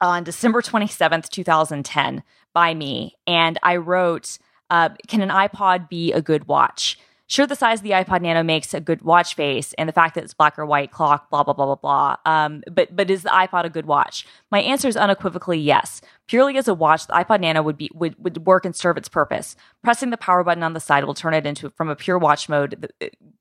[0.00, 3.16] on December 27th, 2010 by me.
[3.26, 4.38] And I wrote,
[4.70, 6.98] uh, Can an iPod be a good watch?
[7.28, 10.14] Sure, the size of the iPod Nano makes a good watch face, and the fact
[10.14, 12.16] that it's black or white clock, blah blah blah blah blah.
[12.24, 14.24] Um, but but is the iPod a good watch?
[14.50, 16.00] My answer is unequivocally yes.
[16.28, 19.08] Purely as a watch, the iPod Nano would be would, would work and serve its
[19.08, 19.56] purpose.
[19.82, 22.48] Pressing the power button on the side will turn it into from a pure watch
[22.48, 22.92] mode,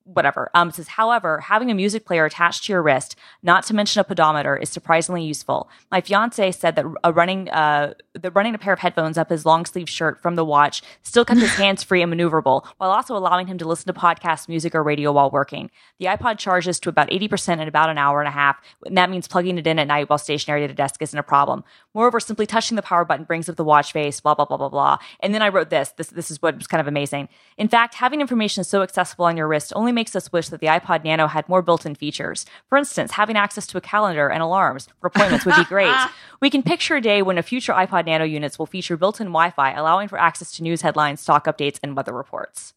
[0.04, 0.52] whatever.
[0.54, 4.04] Um, says, however, having a music player attached to your wrist, not to mention a
[4.04, 5.68] pedometer, is surprisingly useful.
[5.92, 9.46] My fiance said that a running uh, the running a pair of headphones up his
[9.46, 13.18] long sleeve shirt from the watch still kept his hands free and maneuverable, while also
[13.18, 15.72] allowing him to listen to podcasts, music, or radio while working.
[15.98, 18.98] The iPod charges to about eighty percent in about an hour and a half, and
[18.98, 21.64] that means plugging it in at night while stationary at a desk isn't a problem.
[21.94, 24.70] Moreover, simply touching the power button brings up the watch face, blah, blah, blah, blah,
[24.70, 24.98] blah.
[25.20, 25.94] And then I wrote this.
[25.98, 27.30] This, this is what was kind of amazing.
[27.58, 30.68] In fact, having information so accessible on your wrist only makes us wish that the
[30.68, 32.46] iPod Nano had more built in features.
[32.68, 35.96] For instance, having access to a calendar and alarms for appointments would be great.
[36.42, 39.28] we can picture a day when a future iPod Nano units will feature built in
[39.28, 42.74] Wi Fi, allowing for access to news headlines, stock updates, and weather reports.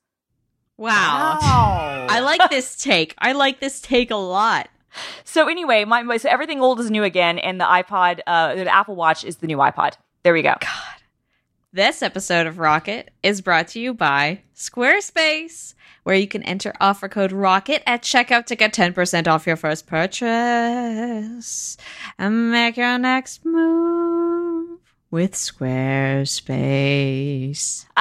[0.79, 1.39] Wow.
[1.41, 2.07] wow.
[2.09, 3.15] I like this take.
[3.19, 4.69] I like this take a lot.
[5.25, 8.97] So anyway, my, so everything old is new again, and the iPod, uh, the Apple
[8.97, 9.95] Watch is the new iPod.
[10.23, 10.55] There we go.
[10.61, 10.99] God.
[11.73, 17.09] This episode of Rocket is brought to you by Squarespace, where you can enter offer
[17.09, 21.77] code ROCKET at checkout to get 10% off your first purchase
[22.19, 24.18] and make your next move
[25.11, 27.87] with Squarespace.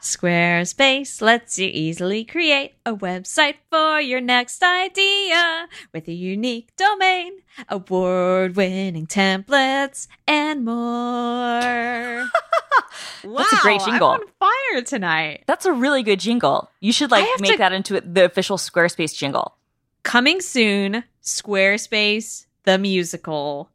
[0.00, 7.32] Squarespace lets you easily create a website for your next idea with a unique domain,
[7.68, 12.28] award winning templates, and more.
[13.22, 14.08] That's a great jingle.
[14.08, 15.44] I'm on fire tonight.
[15.46, 16.70] That's a really good jingle.
[16.80, 19.56] You should like make to- that into the official Squarespace jingle.
[20.02, 23.70] Coming soon, Squarespace the musical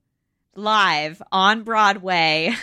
[0.56, 2.54] live on Broadway.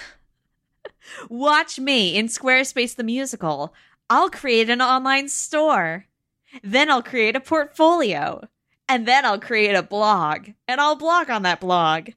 [1.29, 3.75] Watch me in Squarespace the musical.
[4.11, 6.07] I'll create an online store.
[6.63, 8.49] Then I'll create a portfolio.
[8.89, 10.51] And then I'll create a blog.
[10.67, 12.11] And I'll blog on that blog.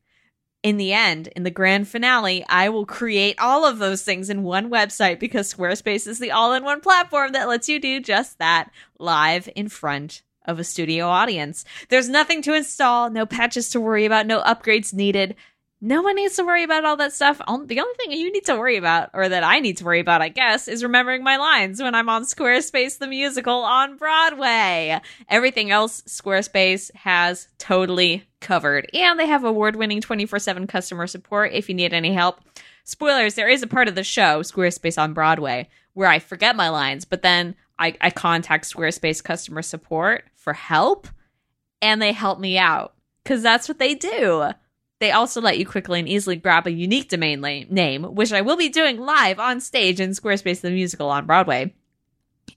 [0.63, 4.43] In the end, in the grand finale, I will create all of those things in
[4.43, 8.37] one website because Squarespace is the all in one platform that lets you do just
[8.37, 11.65] that live in front of a studio audience.
[11.89, 15.35] There's nothing to install, no patches to worry about, no upgrades needed
[15.83, 17.39] no one needs to worry about all that stuff.
[17.39, 20.21] The only thing you need to worry about, or that I need to worry about,
[20.21, 25.01] I guess, is remembering my lines when I'm on Squarespace the musical on Broadway.
[25.27, 28.89] Everything else Squarespace has totally covered.
[28.93, 32.41] And they have award winning 24 7 customer support if you need any help.
[32.83, 36.69] Spoilers, there is a part of the show, Squarespace on Broadway, where I forget my
[36.69, 41.07] lines, but then I, I contact Squarespace customer support for help,
[41.81, 42.93] and they help me out.
[43.23, 44.51] Because that's what they do.
[45.01, 48.55] They also let you quickly and easily grab a unique domain name, which I will
[48.55, 51.73] be doing live on stage in Squarespace the Musical on Broadway.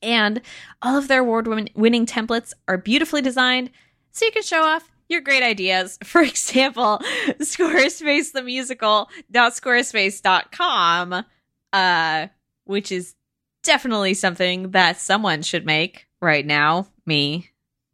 [0.03, 0.43] And
[0.83, 3.71] all of their award winning templates are beautifully designed
[4.13, 5.99] so you can show off your great ideas.
[6.05, 6.99] For example,
[7.41, 11.25] Squarespace the Musical.squarespace.com,
[11.73, 12.27] uh,
[12.65, 13.15] which is
[13.63, 16.89] definitely something that someone should make right now.
[17.07, 17.49] Me.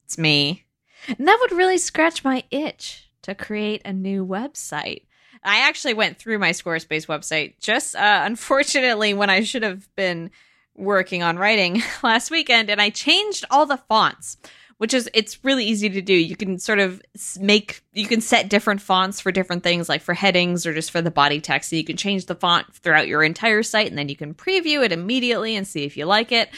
[0.07, 0.65] It's me.
[1.07, 5.03] And that would really scratch my itch to create a new website.
[5.43, 10.31] I actually went through my Squarespace website just uh, unfortunately when I should have been
[10.77, 14.37] working on writing last weekend and I changed all the fonts
[14.81, 16.15] which is it's really easy to do.
[16.15, 17.03] You can sort of
[17.39, 21.03] make you can set different fonts for different things like for headings or just for
[21.03, 21.69] the body text.
[21.69, 24.83] So you can change the font throughout your entire site and then you can preview
[24.83, 26.49] it immediately and see if you like it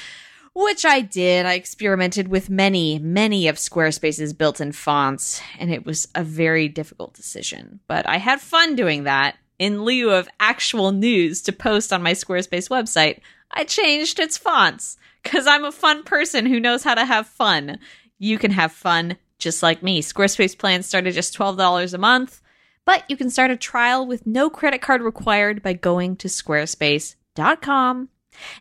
[0.55, 1.47] which I did.
[1.47, 6.69] I experimented with many, many of Squarespace's built in fonts, and it was a very
[6.69, 7.81] difficult decision.
[7.87, 9.37] But I had fun doing that.
[9.59, 14.97] In lieu of actual news to post on my Squarespace website, I changed its fonts
[15.23, 17.79] because I'm a fun person who knows how to have fun.
[18.19, 20.03] You can have fun just like me.
[20.03, 22.41] Squarespace plans start at just $12 a month,
[22.85, 28.09] but you can start a trial with no credit card required by going to squarespace.com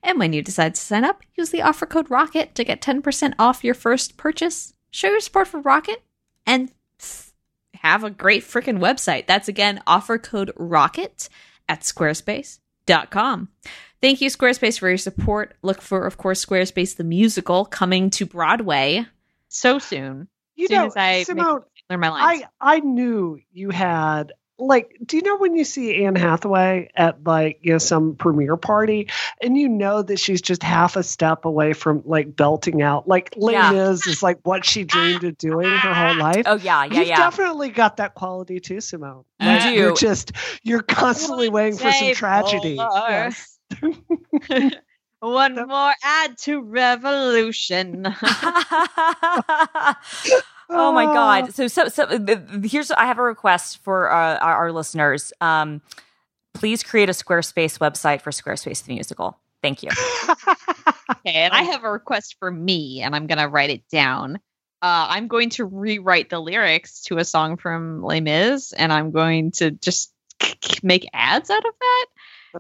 [0.04, 3.34] and when you decide to sign up, use the offer code ROCKET to get 10%
[3.40, 4.74] off your first purchase.
[4.92, 6.04] Show your support for Rocket
[6.46, 6.72] and
[7.76, 9.28] have a great freaking website.
[9.28, 11.30] That's again offer code ROCKET
[11.68, 13.50] at squarespace.com.
[14.02, 15.56] Thank you, Squarespace, for your support.
[15.62, 19.06] Look for, of course, Squarespace the musical coming to Broadway
[19.48, 20.28] so soon.
[20.56, 22.44] You soon know, as I Simone, learn my lines.
[22.60, 27.24] I, I knew you had like do you know when you see Anne Hathaway at
[27.24, 29.10] like you know some premiere party
[29.42, 33.34] and you know that she's just half a step away from like belting out like
[33.38, 33.72] Les yeah.
[33.72, 36.44] Mis is like what she dreamed of doing her whole life.
[36.46, 37.18] Oh yeah, yeah, You've yeah.
[37.18, 39.26] definitely got that quality too, Simone.
[39.40, 39.70] You do.
[39.72, 42.76] You're just you're constantly waiting for some tragedy.
[42.76, 43.60] Yes.
[45.22, 48.08] One more add to revolution.
[50.68, 51.44] oh my god!
[51.44, 51.48] Ah.
[51.52, 52.08] So, so, so
[52.64, 55.32] here's I have a request for uh, our, our, listeners.
[55.40, 55.84] Um,
[56.56, 59.38] please create a Squarespace website for Squarespace the musical.
[59.62, 59.90] Thank you.
[61.12, 64.38] okay, and I have a request for me, and I'm gonna write it down.
[64.82, 69.12] Uh, I'm going to rewrite the lyrics to a song from Les Mis, and I'm
[69.12, 70.12] going to just
[70.82, 72.06] make ads out of that.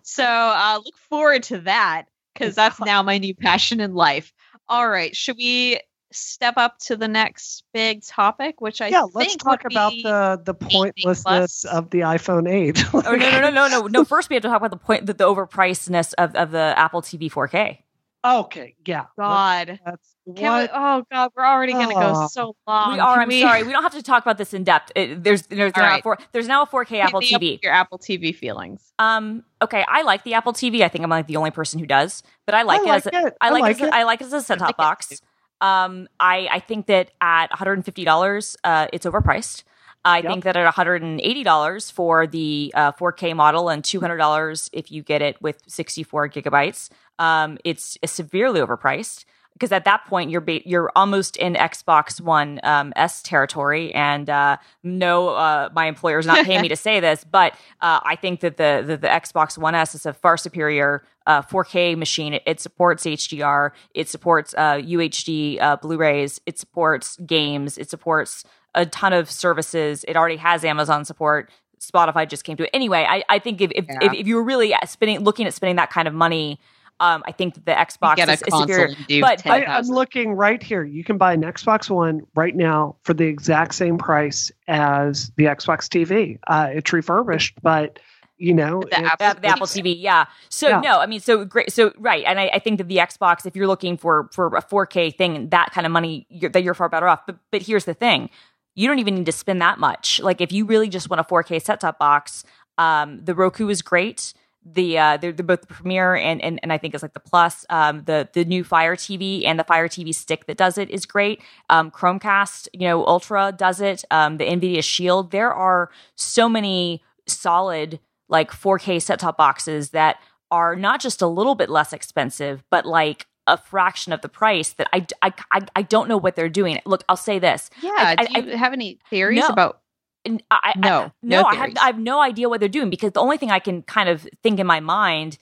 [0.04, 4.34] So uh, look forward to that because that's now my new passion in life.
[4.68, 5.80] All right, should we
[6.12, 10.54] step up to the next big topic, which I yeah, let's talk about the the
[10.54, 12.84] pointlessness of the iPhone 8.
[12.94, 14.06] oh no no no no no no!
[14.06, 17.02] First, we have to talk about the point the, the overpricedness of of the Apple
[17.02, 17.80] TV 4K.
[18.24, 19.06] Okay, yeah.
[19.18, 19.80] God.
[19.84, 22.28] That's, Can we, oh God, we're already going to go oh.
[22.28, 22.94] so long.
[22.94, 23.14] We are.
[23.16, 23.42] Can I'm we...
[23.42, 23.64] sorry.
[23.64, 24.92] We don't have to talk about this in depth.
[24.96, 26.04] It, there's there's now, right.
[26.04, 27.60] four, there's now a 4K Apple TV.
[27.64, 28.94] Your Apple TV feelings.
[29.00, 29.44] Um.
[29.62, 30.82] Okay, I like the Apple TV.
[30.82, 33.14] I think I'm like the only person who does, but I like, I like it.
[33.14, 33.38] As it.
[33.42, 33.84] I, I like, like it.
[33.84, 35.22] As a, I like it as a set top box.
[35.62, 39.64] Um, I, I think that at $150, uh, it's overpriced.
[40.04, 40.26] I yep.
[40.26, 45.40] think that at $180 for the uh, 4K model and $200 if you get it
[45.42, 46.90] with 64 gigabytes,
[47.22, 52.60] um, it's severely overpriced because at that point you're ba- you're almost in Xbox One
[52.64, 53.94] um, S territory.
[53.94, 58.00] And uh, no, uh, my employer is not paying me to say this, but uh,
[58.04, 61.98] I think that the, the, the Xbox One S is a far superior 4K uh,
[61.98, 62.34] machine.
[62.34, 68.88] It, it, supports HDR, it supports UHD uh, Blu-rays, it supports games, it supports a
[68.88, 70.04] ton of services.
[70.08, 71.52] It already has Amazon support.
[71.80, 72.72] Spotify just came to it.
[72.74, 74.00] Anyway, I, I think if if, yeah.
[74.02, 76.60] if if you were really spending looking at spending that kind of money
[77.02, 78.96] um, I think the Xbox is, is superior.
[79.22, 80.84] But I, I'm looking right here.
[80.84, 85.46] You can buy an Xbox One right now for the exact same price as the
[85.46, 86.38] Xbox TV.
[86.48, 87.98] Uh, it's refurbished, but
[88.38, 89.96] you know the, Apple, the Apple TV.
[90.00, 90.26] Yeah.
[90.50, 90.80] So yeah.
[90.80, 91.74] no, I mean, so great.
[91.74, 94.62] So right, and I, I, think that the Xbox, if you're looking for for a
[94.62, 97.26] 4K thing, that kind of money, you're, that you're far better off.
[97.26, 98.30] But but here's the thing.
[98.76, 100.20] You don't even need to spend that much.
[100.20, 102.44] Like if you really just want a 4K set top box,
[102.78, 104.34] um, the Roku is great
[104.64, 107.20] the uh they're, they're both the premiere and, and and I think it's like the
[107.20, 110.90] plus um the the new Fire TV and the Fire TV stick that does it
[110.90, 115.90] is great um Chromecast you know Ultra does it um the Nvidia Shield there are
[116.16, 120.18] so many solid like 4K set top boxes that
[120.52, 124.74] are not just a little bit less expensive but like a fraction of the price
[124.74, 126.80] that I, I, I, I don't know what they're doing.
[126.86, 127.70] Look, I'll say this.
[127.82, 128.16] Yeah.
[128.18, 129.48] I, do you I, have any theories no.
[129.48, 129.81] about
[130.26, 133.12] I, no, I, no, no I have, I have no idea what they're doing because
[133.12, 135.38] the only thing I can kind of think in my mind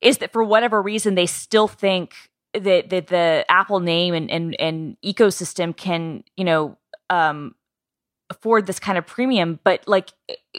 [0.00, 2.14] is that for whatever reason they still think
[2.54, 6.76] that that the Apple name and and, and ecosystem can you know
[7.10, 7.54] um,
[8.32, 10.10] afford this kind of premium, but like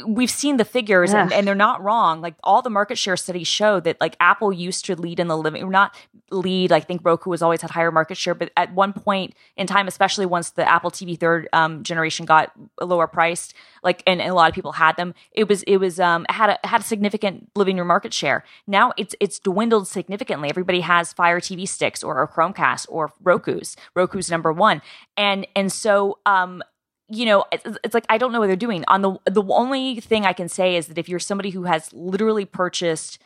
[0.08, 2.20] we've seen the figures and, and, they're not wrong.
[2.20, 5.38] Like all the market share studies show that like Apple used to lead in the
[5.38, 5.96] living, not
[6.32, 6.72] lead.
[6.72, 9.88] I think Roku has always had higher market share, but at one point in time,
[9.88, 14.34] especially once the Apple TV third um, generation got lower priced, like and, and, a
[14.34, 17.52] lot of people had them, it was it was um had a had a significant
[17.56, 18.44] living room market share.
[18.66, 20.50] Now it's it's dwindled significantly.
[20.50, 23.76] Everybody has Fire TV sticks or a Chromecast or Roku's.
[23.96, 24.82] Roku's number one,
[25.18, 26.64] and and so um
[27.10, 28.84] you know, it's, it's, like I don't know what they're doing.
[28.88, 31.92] On the the only thing I can say is that if you're somebody who has
[31.94, 33.20] literally purchased,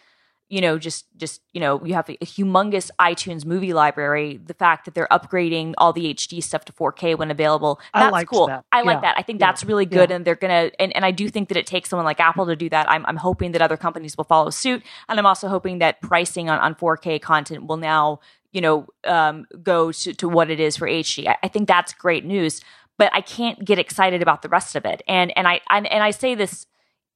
[0.50, 4.38] you know, just just you know, you have a, a humongous iTunes movie library.
[4.44, 8.48] The fact that they're upgrading all the HD stuff to 4K when available, that's cool.
[8.48, 8.66] That.
[8.72, 9.16] I like that.
[9.18, 9.48] I think yeah.
[9.48, 10.16] that's really good, yeah.
[10.16, 10.72] and they're gonna.
[10.80, 12.90] And, and I do think that it takes someone like Apple to do that.
[12.90, 16.50] I'm I'm hoping that other companies will follow suit, and I'm also hoping that pricing
[16.50, 20.78] on on 4K content will now you know um, go to, to what it is
[20.78, 21.28] for HD.
[21.28, 22.62] I, I think that's great news
[22.98, 25.02] but I can't get excited about the rest of it.
[25.08, 26.66] And and I and, and I say this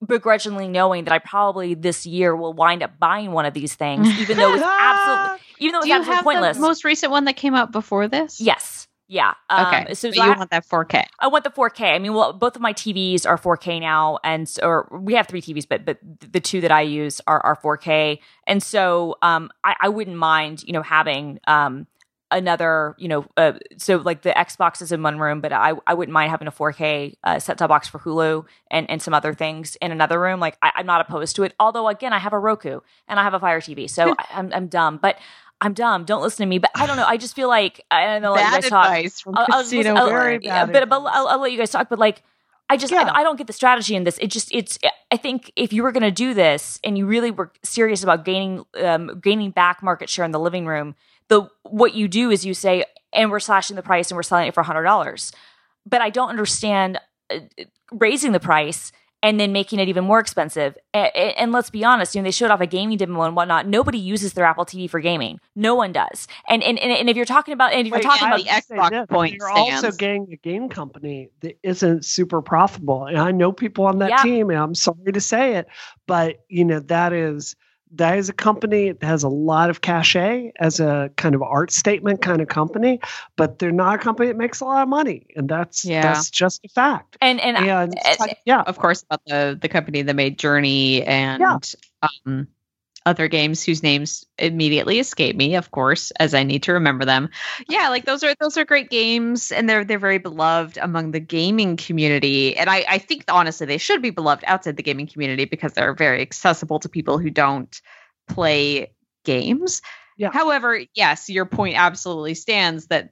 [0.06, 4.08] begrudgingly knowing that I probably this year will wind up buying one of these things,
[4.20, 6.58] even though it's absolutely even though it's absolutely pointless.
[6.58, 8.42] The most recent one that came out before this?
[8.42, 8.88] Yes.
[9.08, 9.34] Yeah.
[9.50, 9.94] Um, okay.
[9.94, 11.04] So, so you I, want that 4K?
[11.20, 11.94] I want the 4K.
[11.94, 15.42] I mean, well, both of my TVs are 4K now, and or we have three
[15.42, 15.98] TVs, but but
[16.32, 20.64] the two that I use are are 4K, and so um, I, I wouldn't mind,
[20.64, 21.88] you know, having um,
[22.32, 25.94] another, you know, uh, so like the Xbox is in one room, but I, I
[25.94, 29.34] wouldn't mind having a 4K uh, set top box for Hulu and, and some other
[29.34, 30.40] things in another room.
[30.40, 31.54] Like I, am not opposed to it.
[31.60, 34.52] Although again, I have a Roku and I have a Fire TV, so I, am
[34.54, 34.98] I'm dumb.
[34.98, 35.18] But
[35.60, 36.06] I'm dumb.
[36.06, 36.58] Don't listen to me.
[36.58, 37.06] But I don't know.
[37.06, 38.36] I just feel like I don't know.
[38.36, 39.24] Bad you guys advice talk.
[39.24, 39.94] from I'll, Christina.
[39.94, 40.74] I'll, very bad.
[40.74, 41.88] But, but I'll, I'll, let you guys talk.
[41.88, 42.24] But like,
[42.70, 43.12] I just yeah.
[43.14, 44.18] I, I, don't get the strategy in this.
[44.18, 44.80] It just it's
[45.12, 48.26] I think if you were going to do this and you really were serious about
[48.26, 50.96] gaining um, gaining back market share in the living room,
[51.32, 54.48] the what you do is you say, and we're slashing the price and we're selling
[54.48, 55.32] it for hundred dollars.
[55.86, 57.00] But I don't understand
[57.32, 57.40] uh,
[57.92, 58.92] raising the price
[59.24, 60.78] and then making it even more expensive.
[60.94, 63.68] And, and, let's be honest, you know, they showed off a gaming demo and whatnot.
[63.68, 65.40] Nobody uses their Apple TV for gaming.
[65.56, 66.28] No one does.
[66.50, 69.10] And and, and, if you're talking about and if Wait, you're talking about the Xbox
[69.10, 69.86] point, you're stands.
[69.86, 73.06] also getting a game company that isn't super profitable.
[73.06, 74.24] And I know people on that yeah.
[74.24, 75.68] team, and I'm sorry to say it,
[76.08, 77.56] but you know that is
[77.96, 81.72] that is a company that has a lot of cachet as a kind of art
[81.72, 83.00] statement kind of company,
[83.36, 86.02] but they're not a company that makes a lot of money, and that's yeah.
[86.02, 87.18] that's just a fact.
[87.22, 91.42] And and, and uh, yeah, of course, about the the company that made Journey and
[91.42, 91.58] yeah.
[92.26, 92.48] um,
[93.06, 97.30] other games whose names immediately escape me, of course, as I need to remember them.
[97.68, 101.20] Yeah, like those are those are great games and they're they're very beloved among the
[101.20, 102.56] gaming community.
[102.56, 105.96] And I, I think honestly they should be beloved outside the gaming community because they're
[105.96, 107.82] very accessible to people who don't
[108.28, 109.82] play games.
[110.18, 110.32] Yeah.
[110.32, 113.10] However, yes, your point absolutely stands that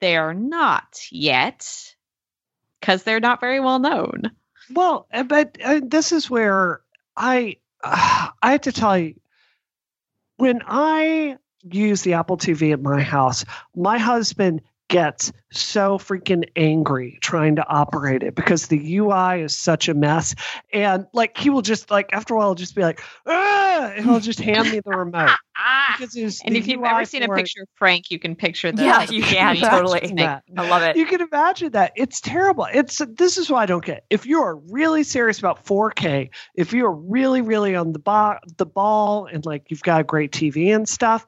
[0.00, 1.94] they are not yet
[2.80, 4.30] because they're not very well known.
[4.72, 6.80] Well, uh, but uh, this is where
[7.14, 9.14] I uh, I have to tell you
[10.36, 17.18] when I use the Apple TV at my house, my husband gets so freaking angry
[17.20, 20.34] trying to operate it because the UI is such a mess.
[20.72, 24.20] And like he will just like after a while just be like, ah, and he'll
[24.20, 25.30] just hand me the remote.
[25.98, 28.84] Because and if you've UI ever seen a picture of Frank, you can picture that.
[28.84, 30.02] Yeah, you can totally.
[30.18, 30.96] I love it.
[30.96, 31.92] You can imagine that.
[31.96, 32.66] It's terrible.
[32.70, 34.04] It's this is what I don't get.
[34.10, 38.66] If you are really serious about 4K, if you're really, really on the ball, the
[38.66, 41.26] ball, and like you've got a great TV and stuff,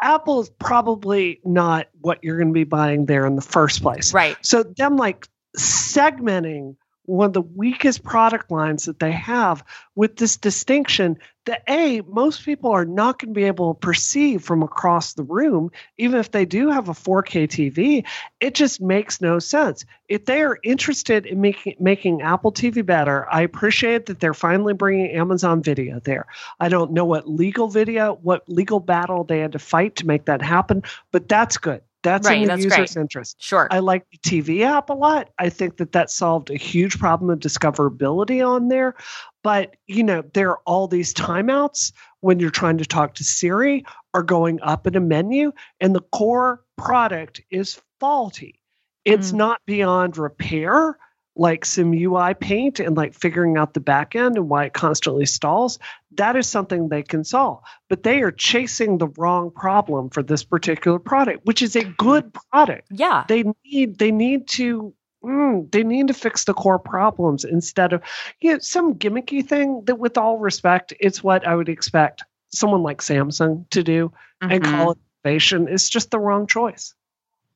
[0.00, 4.14] Apple is probably not what you're going to be buying there in the first place.
[4.14, 4.36] Right.
[4.42, 6.76] So them like segmenting
[7.08, 12.44] one of the weakest product lines that they have with this distinction that a most
[12.44, 16.30] people are not going to be able to perceive from across the room even if
[16.30, 18.04] they do have a 4k tv
[18.40, 19.84] it just makes no sense.
[20.08, 24.74] If they are interested in making making apple tv better i appreciate that they're finally
[24.74, 26.26] bringing amazon video there.
[26.60, 30.26] I don't know what legal video what legal battle they had to fight to make
[30.26, 32.96] that happen but that's good that's right, in the that's user's great.
[32.96, 33.36] interest.
[33.40, 33.66] Sure.
[33.70, 35.30] I like the TV app a lot.
[35.38, 38.94] I think that that solved a huge problem of discoverability on there.
[39.42, 43.84] But, you know, there are all these timeouts when you're trying to talk to Siri
[44.14, 48.60] or going up in a menu, and the core product is faulty.
[49.04, 49.36] It's mm.
[49.36, 50.98] not beyond repair
[51.38, 55.24] like some UI paint and like figuring out the back end and why it constantly
[55.24, 55.78] stalls,
[56.16, 57.62] that is something they can solve.
[57.88, 62.34] But they are chasing the wrong problem for this particular product, which is a good
[62.50, 62.88] product.
[62.90, 63.24] Yeah.
[63.28, 64.92] They need they need to
[65.24, 68.02] mm, they need to fix the core problems instead of
[68.40, 72.82] you know, some gimmicky thing that with all respect, it's what I would expect someone
[72.82, 74.12] like Samsung to do
[74.42, 74.52] mm-hmm.
[74.52, 75.68] and call it innovation.
[75.68, 76.94] It's just the wrong choice.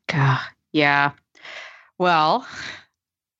[0.07, 1.12] God, Yeah.
[1.99, 2.47] Well,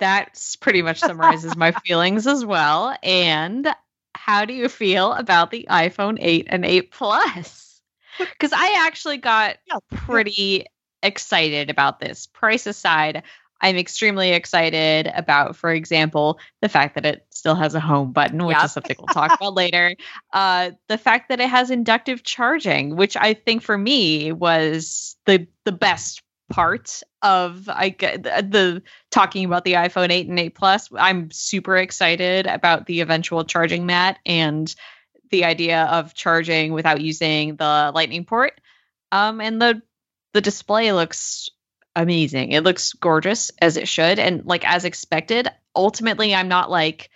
[0.03, 2.97] that's pretty much summarizes my feelings as well.
[3.05, 3.69] And
[4.15, 7.61] how do you feel about the iPhone 8 and 8 Plus?
[8.19, 9.57] Because I actually got
[9.91, 10.67] pretty
[11.03, 12.27] excited about this.
[12.27, 13.23] Price aside,
[13.59, 18.45] I'm extremely excited about, for example, the fact that it still has a home button,
[18.45, 18.67] which yep.
[18.67, 19.97] is something we'll talk about later.
[20.33, 25.47] Uh, the fact that it has inductive charging, which I think for me was the
[25.65, 26.23] the best
[26.53, 30.89] part of I get the, talking about the iPhone 8 and 8 Plus.
[30.95, 34.73] I'm super excited about the eventual charging mat and
[35.31, 38.61] the idea of charging without using the lightning port.
[39.11, 39.83] Um, and the
[40.35, 41.49] the display looks
[41.97, 42.53] amazing.
[42.53, 45.49] It looks gorgeous as it should and like as expected.
[45.75, 47.11] Ultimately, I'm not like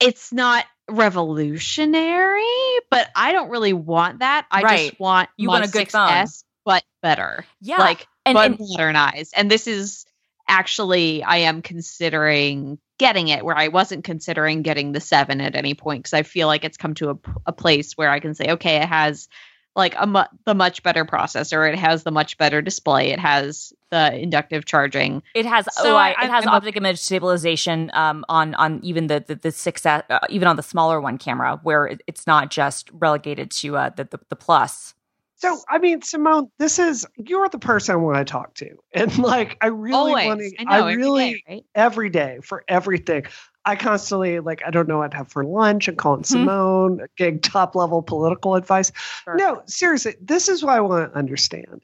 [0.00, 2.44] it's not revolutionary,
[2.90, 4.46] but I don't really want that.
[4.50, 4.88] I right.
[4.88, 6.26] just want you want a good 6S, phone.
[6.64, 7.44] but better.
[7.60, 7.78] Yeah.
[7.78, 9.34] Like and, but and, modernized.
[9.36, 10.06] And this is
[10.48, 15.74] actually I am considering getting it where I wasn't considering getting the seven at any
[15.74, 18.52] point because I feel like it's come to a, a place where I can say,
[18.52, 19.28] okay, it has
[19.74, 21.70] like a mu- the much better processor.
[21.70, 23.10] It has the much better display.
[23.10, 25.22] It has the inductive charging.
[25.34, 29.06] It has so OI, I, it has I'm optic image stabilization um, on on even
[29.06, 32.90] the the, the six uh, even on the smaller one camera where it's not just
[32.92, 34.94] relegated to uh, the, the the plus.
[35.42, 39.18] So, I mean, Simone, this is you're the person I want to talk to, and
[39.18, 40.64] like, I really want to.
[40.68, 41.64] I, I, really every day, right?
[41.74, 43.24] every day for everything.
[43.64, 46.32] I constantly like I don't know what I'd have for lunch and calling mm-hmm.
[46.32, 48.92] Simone, getting top level political advice.
[49.24, 49.34] Sure.
[49.34, 51.82] No, seriously, this is what I want to understand.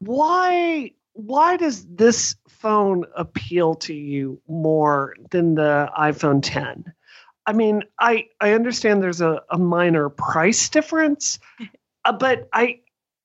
[0.00, 6.92] Why why does this phone appeal to you more than the iPhone 10?
[7.46, 11.38] I mean, I I understand there's a, a minor price difference,
[12.08, 12.80] uh, but I,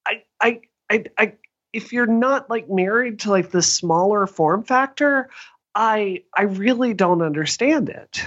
[0.06, 1.34] I, I, I, I,
[1.72, 5.30] if you're not like married to like the smaller form factor,
[5.74, 8.22] I, I really don't understand it.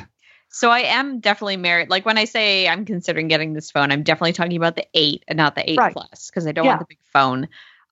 [0.48, 1.90] So I am definitely married.
[1.90, 5.22] Like when I say I'm considering getting this phone, I'm definitely talking about the eight
[5.28, 5.92] and not the eight right.
[5.92, 6.70] plus because I don't yeah.
[6.70, 7.48] want the big phone.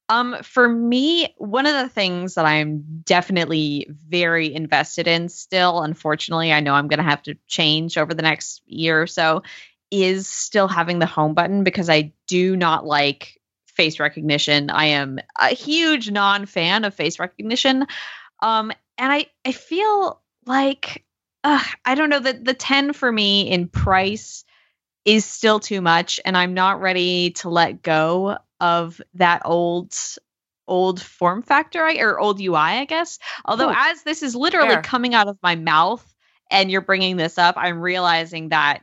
[0.09, 6.53] Um, for me, one of the things that I'm definitely very invested in still, unfortunately,
[6.53, 9.43] I know I'm going to have to change over the next year or so,
[10.03, 14.71] is still having the home button because I do not like face recognition.
[14.71, 17.87] I am a huge non fan of face recognition.
[18.41, 21.05] Um, and I, I feel like,
[21.43, 24.45] uh, I don't know, that the 10 for me in price
[25.05, 26.19] is still too much.
[26.25, 29.95] And I'm not ready to let go of that old
[30.67, 33.19] old form factor or old UI, I guess.
[33.45, 34.83] Although, Ooh, as this is literally fair.
[34.83, 36.05] coming out of my mouth
[36.51, 38.83] and you're bringing this up, I'm realizing that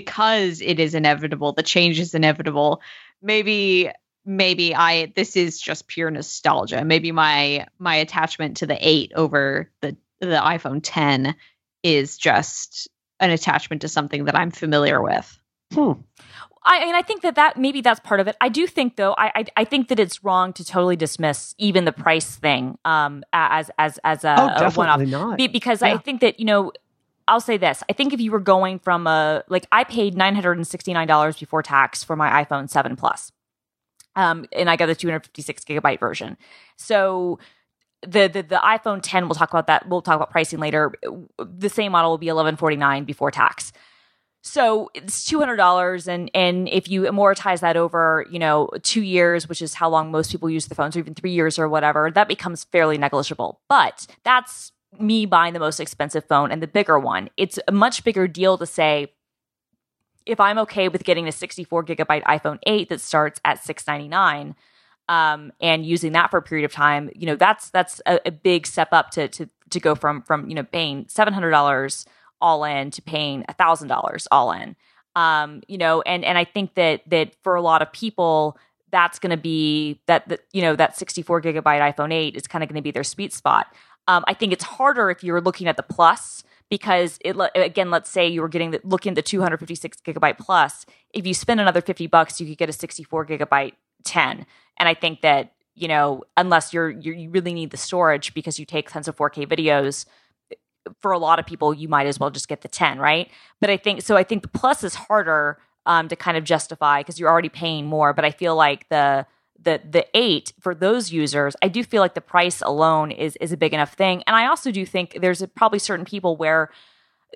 [0.00, 2.80] because it is inevitable, the change is inevitable.
[3.22, 3.90] Maybe
[4.24, 6.84] maybe I this is just pure nostalgia.
[6.84, 11.34] Maybe my my attachment to the 8 over the the iPhone 10
[11.82, 12.88] is just
[13.20, 15.38] an attachment to something that I'm familiar with.
[15.72, 15.92] Hmm.
[16.64, 18.36] I mean, I think that that maybe that's part of it.
[18.40, 21.84] I do think though, I I, I think that it's wrong to totally dismiss even
[21.84, 25.38] the price thing um, as as as a, oh, a one off not.
[25.50, 25.94] because yeah.
[25.94, 26.72] I think that you know.
[27.28, 27.82] I'll say this.
[27.88, 30.92] I think if you were going from a like I paid nine hundred and sixty
[30.92, 33.32] nine dollars before tax for my iPhone seven plus,
[34.16, 36.36] um, and I got the two hundred fifty six gigabyte version.
[36.76, 37.38] So
[38.02, 40.92] the, the the iPhone 10 we'll talk about that we'll talk about pricing later
[41.38, 43.72] the same model will be 1149 before tax
[44.42, 49.02] so it's two hundred dollars, and and if you amortize that over, you know, two
[49.02, 51.68] years, which is how long most people use the phones, or even three years or
[51.68, 53.60] whatever, that becomes fairly negligible.
[53.68, 57.28] But that's me buying the most expensive phone and the bigger one.
[57.36, 59.12] It's a much bigger deal to say
[60.26, 64.54] if I'm okay with getting a 64 gigabyte iPhone 8 that starts at 699
[65.08, 68.30] um, and using that for a period of time, you know, that's that's a, a
[68.30, 72.04] big step up to to to go from from you know paying seven hundred dollars
[72.40, 74.76] all in to paying a thousand dollars all in.
[75.16, 78.58] Um, you know, and and I think that that for a lot of people,
[78.90, 82.62] that's going to be that, that you know that 64 gigabyte iPhone 8 is kind
[82.62, 83.68] of going to be their sweet spot.
[84.08, 88.10] Um, I think it's harder if you're looking at the plus because it again, let's
[88.10, 90.84] say you were getting the, looking at the 256 gigabyte plus.
[91.14, 94.44] If you spend another 50 bucks, you could get a 64 gigabyte 10.
[94.78, 98.58] And I think that you know, unless you're, you're you really need the storage because
[98.58, 100.06] you take tons of 4K videos,
[101.00, 103.30] for a lot of people, you might as well just get the 10, right?
[103.60, 104.16] But I think so.
[104.16, 107.86] I think the plus is harder um, to kind of justify because you're already paying
[107.86, 108.12] more.
[108.12, 109.26] But I feel like the
[109.62, 113.52] the the eight for those users, I do feel like the price alone is is
[113.52, 114.22] a big enough thing.
[114.26, 116.70] And I also do think there's probably certain people where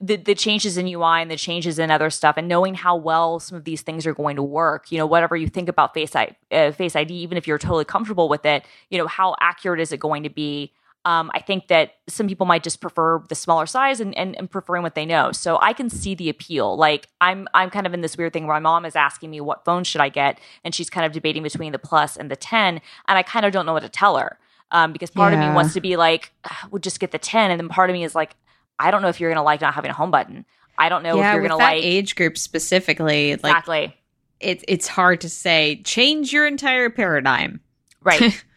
[0.01, 3.39] the, the changes in UI and the changes in other stuff, and knowing how well
[3.39, 6.15] some of these things are going to work, you know, whatever you think about Face
[6.17, 9.93] uh, Face ID, even if you're totally comfortable with it, you know, how accurate is
[9.93, 10.73] it going to be?
[11.05, 14.49] Um, I think that some people might just prefer the smaller size and, and, and,
[14.49, 15.33] preferring what they know.
[15.33, 16.77] So I can see the appeal.
[16.77, 19.41] Like I'm I'm kind of in this weird thing where my mom is asking me
[19.41, 22.37] what phone should I get, and she's kind of debating between the plus and the
[22.37, 24.39] 10, and I kind of don't know what to tell her.
[24.71, 25.43] Um, because part yeah.
[25.43, 26.33] of me wants to be like,
[26.71, 28.37] we'll just get the 10, and then part of me is like,
[28.79, 30.45] I don't know if you're gonna like not having a home button.
[30.79, 33.33] I don't know yeah, if you're gonna like age group specifically.
[33.33, 33.81] Exactly.
[33.81, 33.99] Like,
[34.41, 35.83] it's it's hard to say.
[35.85, 37.61] Change your entire paradigm.
[38.03, 38.45] Right.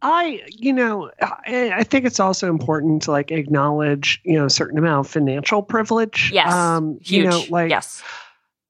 [0.00, 4.50] I, you know, I, I, think it's also important to like acknowledge, you know, a
[4.50, 6.30] certain amount of financial privilege.
[6.32, 6.52] Yes.
[6.52, 7.10] Um, Huge.
[7.10, 8.02] You know, like, yes.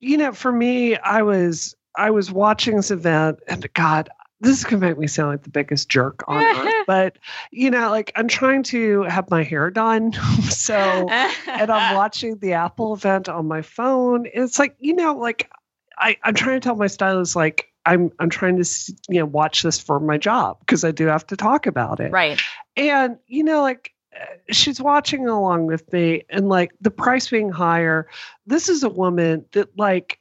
[0.01, 4.09] You know, for me, I was, I was watching this event and God,
[4.41, 7.19] this is going to make me sound like the biggest jerk on earth, but
[7.51, 10.13] you know, like I'm trying to have my hair done.
[10.49, 14.27] so, and I'm watching the Apple event on my phone.
[14.33, 15.51] It's like, you know, like
[15.99, 18.69] I, I'm trying to tell my stylist, like, I'm I'm trying to
[19.09, 22.13] you know watch this for my job because I do have to talk about it.
[22.13, 22.41] Right.
[22.77, 27.51] And you know like uh, she's watching along with me and like the price being
[27.51, 28.09] higher.
[28.47, 30.21] This is a woman that like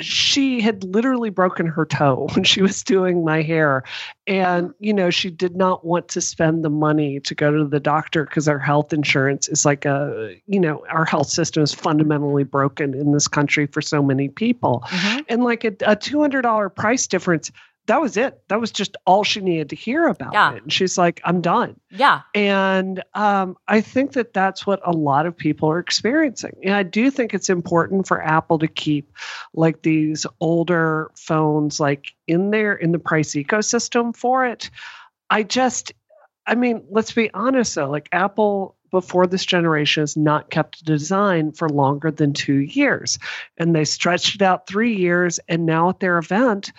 [0.00, 3.82] she had literally broken her toe when she was doing my hair
[4.26, 7.80] and you know she did not want to spend the money to go to the
[7.80, 12.44] doctor because our health insurance is like a you know our health system is fundamentally
[12.44, 15.20] broken in this country for so many people mm-hmm.
[15.28, 17.52] and like a, a $200 price difference
[17.86, 18.42] that was it.
[18.48, 20.54] That was just all she needed to hear about yeah.
[20.54, 20.62] it.
[20.62, 21.78] And she's like, I'm done.
[21.90, 22.22] Yeah.
[22.34, 26.52] And um, I think that that's what a lot of people are experiencing.
[26.62, 29.12] And I do think it's important for Apple to keep
[29.52, 34.70] like these older phones like in there in the price ecosystem for it.
[35.28, 35.92] I just,
[36.46, 40.84] I mean, let's be honest though, like Apple before this generation has not kept a
[40.84, 43.18] design for longer than two years.
[43.58, 45.40] And they stretched it out three years.
[45.48, 46.72] And now at their event,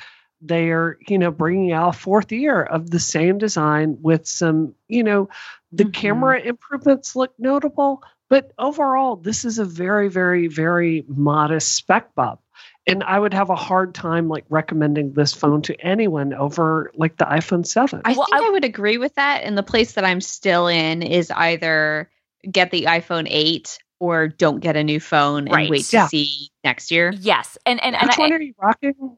[0.47, 4.73] they are you know bringing out a fourth year of the same design with some
[4.87, 5.29] you know
[5.71, 5.91] the mm-hmm.
[5.91, 12.39] camera improvements look notable but overall this is a very very very modest spec bump
[12.87, 17.17] and i would have a hard time like recommending this phone to anyone over like
[17.17, 19.93] the iphone 7 i well, think I, I would agree with that and the place
[19.93, 22.09] that i'm still in is either
[22.49, 25.69] get the iphone 8 or don't get a new phone and right.
[25.69, 27.13] wait to see next year.
[27.17, 29.17] Yes, and and, and which I, one are you rocking?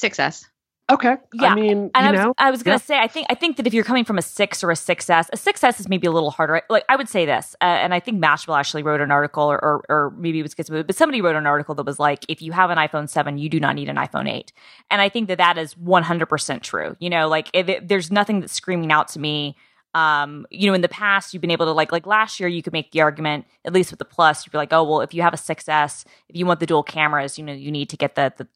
[0.00, 0.46] 6S.
[0.88, 1.16] Okay.
[1.34, 1.48] Yeah.
[1.48, 2.80] I mean, and I was, know, I was gonna yeah.
[2.80, 5.28] say, I think, I think that if you're coming from a six or a 6S,
[5.32, 6.62] a 6S is maybe a little harder.
[6.70, 9.58] Like I would say this, uh, and I think Mashable actually wrote an article, or,
[9.64, 12.40] or, or maybe it was Gizmo, but somebody wrote an article that was like, if
[12.40, 14.52] you have an iPhone 7, you do not need an iPhone 8.
[14.88, 16.96] And I think that that is 100% true.
[17.00, 19.56] You know, like it, there's nothing that's screaming out to me.
[19.92, 22.62] Um, you know, in the past, you've been able to like, like last year, you
[22.62, 25.14] could make the argument, at least with the Plus, you'd be like, oh, well, if
[25.14, 27.96] you have a 6S, if you want the dual cameras, you know, you need to
[27.96, 28.46] get the, the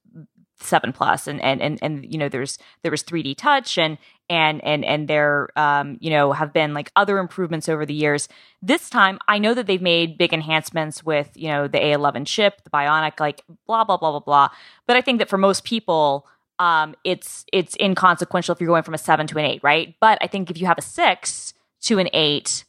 [0.63, 3.99] seven plus and and and and you know there's there was 3D touch and
[4.29, 8.29] and and and there um, you know have been like other improvements over the years.
[8.63, 12.63] This time, I know that they've made big enhancements with you know the A11 chip,
[12.63, 14.49] the Bionic, like blah blah blah blah blah.
[14.87, 16.27] But I think that for most people,
[16.59, 19.95] um, it's it's inconsequential if you're going from a seven to an eight, right?
[20.01, 21.53] But I think if you have a six
[21.83, 22.65] to an eight,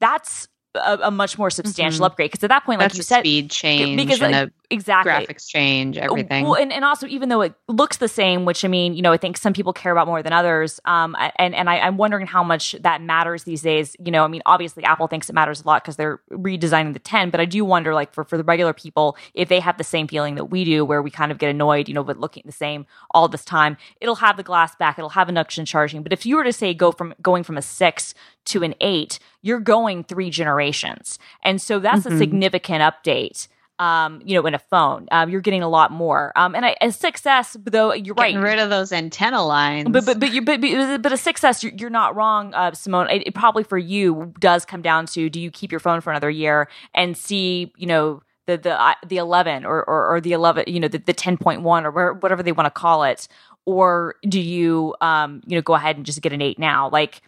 [0.00, 2.04] that's a, a much more substantial mm-hmm.
[2.04, 5.46] upgrade because at that point, like That's you said, speed change because like, exactly graphics
[5.48, 6.44] change everything.
[6.44, 9.12] Well, and, and also even though it looks the same, which I mean, you know,
[9.12, 10.80] I think some people care about more than others.
[10.84, 13.96] Um, and and I, I'm wondering how much that matters these days.
[13.98, 16.98] You know, I mean, obviously Apple thinks it matters a lot because they're redesigning the
[16.98, 19.84] 10, but I do wonder, like for for the regular people, if they have the
[19.84, 22.42] same feeling that we do, where we kind of get annoyed, you know, with looking
[22.46, 23.76] the same all this time.
[24.00, 26.74] It'll have the glass back, it'll have induction charging, but if you were to say
[26.74, 28.14] go from going from a six
[28.46, 31.18] to an eight, you're going three generations.
[31.42, 32.14] And so that's mm-hmm.
[32.14, 33.48] a significant update.
[33.78, 36.32] Um, you know, in a phone, um, you're getting a lot more.
[36.34, 38.52] Um, and a, a 6S, though, you're Getting right.
[38.52, 39.90] rid of those antenna lines.
[39.90, 43.10] But but but you but, but a 6S, you're, you're not wrong, uh, Simone.
[43.10, 46.10] It, it, probably for you does come down to do you keep your phone for
[46.10, 50.32] another year and see, you know, the the uh, the 11 or, or or the
[50.32, 53.28] 11, you know, the, the 10.1 or whatever they want to call it,
[53.66, 57.20] or do you um you know go ahead and just get an eight now, like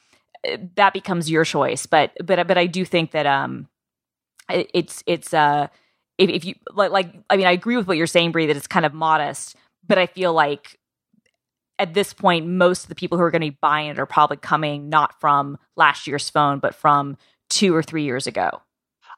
[0.77, 1.87] that becomes your choice.
[1.87, 3.69] But but but I do think that um,
[4.49, 5.69] it, it's it's uh,
[6.19, 8.57] if, if you like like I mean I agree with what you're saying, Brie, that
[8.57, 9.57] it's kind of modest.
[9.87, 10.79] But I feel like
[11.79, 14.07] at this point, most of the people who are going to be buying it are
[14.07, 17.17] probably coming not from last year's phone, but from
[17.49, 18.51] two or three years ago.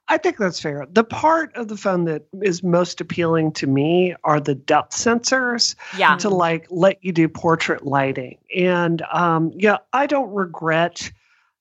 [0.09, 0.87] I think that's fair.
[0.91, 5.77] The part of the phone that is most appealing to me are the depth sensors
[5.97, 6.17] yeah.
[6.17, 8.39] to like let you do portrait lighting.
[8.55, 11.11] And um, yeah, I don't regret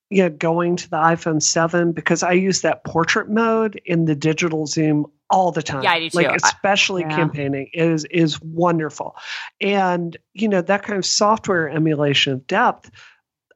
[0.09, 4.65] yeah going to the iPhone 7 because I use that portrait mode in the digital
[4.65, 5.83] zoom all the time.
[5.83, 6.17] Yeah, I do too.
[6.17, 7.15] Like especially I, yeah.
[7.15, 9.15] campaigning is is wonderful.
[9.61, 12.91] And you know, that kind of software emulation of depth,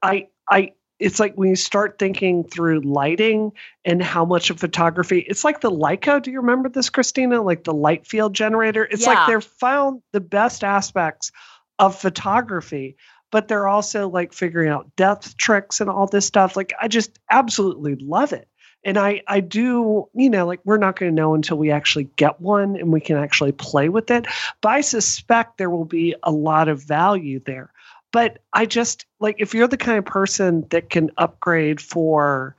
[0.02, 3.52] I I it's like when you start thinking through lighting
[3.84, 6.22] and how much of photography it's like the Lytro.
[6.22, 7.42] Do you remember this, Christina?
[7.42, 8.88] Like the light field generator.
[8.90, 9.14] It's yeah.
[9.14, 11.32] like they've found the best aspects
[11.80, 12.98] of photography,
[13.32, 16.56] but they're also like figuring out depth tricks and all this stuff.
[16.56, 18.48] Like I just absolutely love it.
[18.86, 22.10] And I, I do, you know, like we're not going to know until we actually
[22.16, 24.26] get one and we can actually play with it.
[24.62, 27.72] But I suspect there will be a lot of value there.
[28.12, 32.56] But I just like if you're the kind of person that can upgrade for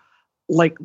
[0.49, 0.79] like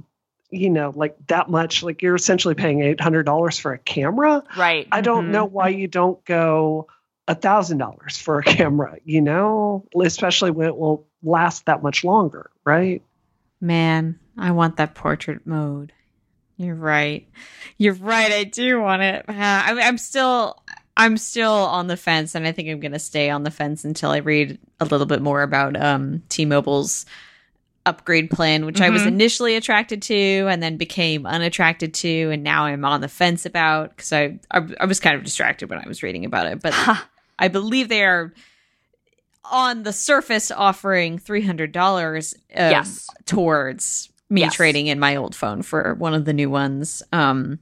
[0.52, 4.44] you know like that much like you're essentially paying $800 for a camera.
[4.58, 4.88] Right.
[4.92, 5.32] I don't mm-hmm.
[5.32, 6.88] know why you don't go
[7.28, 12.04] a thousand dollars for a camera you know especially when it will last that much
[12.04, 13.02] longer right?
[13.62, 15.92] Man i want that portrait mode
[16.58, 17.28] you're right
[17.78, 20.62] you're right i do want it uh, I I'm still
[21.00, 23.86] I'm still on the fence, and I think I'm going to stay on the fence
[23.86, 27.06] until I read a little bit more about um, T-Mobile's
[27.86, 28.84] upgrade plan, which mm-hmm.
[28.84, 29.14] I was mm-hmm.
[29.14, 33.92] initially attracted to, and then became unattracted to, and now I'm on the fence about
[33.92, 36.74] because I, I, I was kind of distracted when I was reading about it, but
[37.40, 38.34] I believe they are
[39.46, 43.08] on the surface offering three hundred dollars um, yes.
[43.26, 44.54] towards me yes.
[44.54, 47.02] trading in my old phone for one of the new ones.
[47.12, 47.60] Um,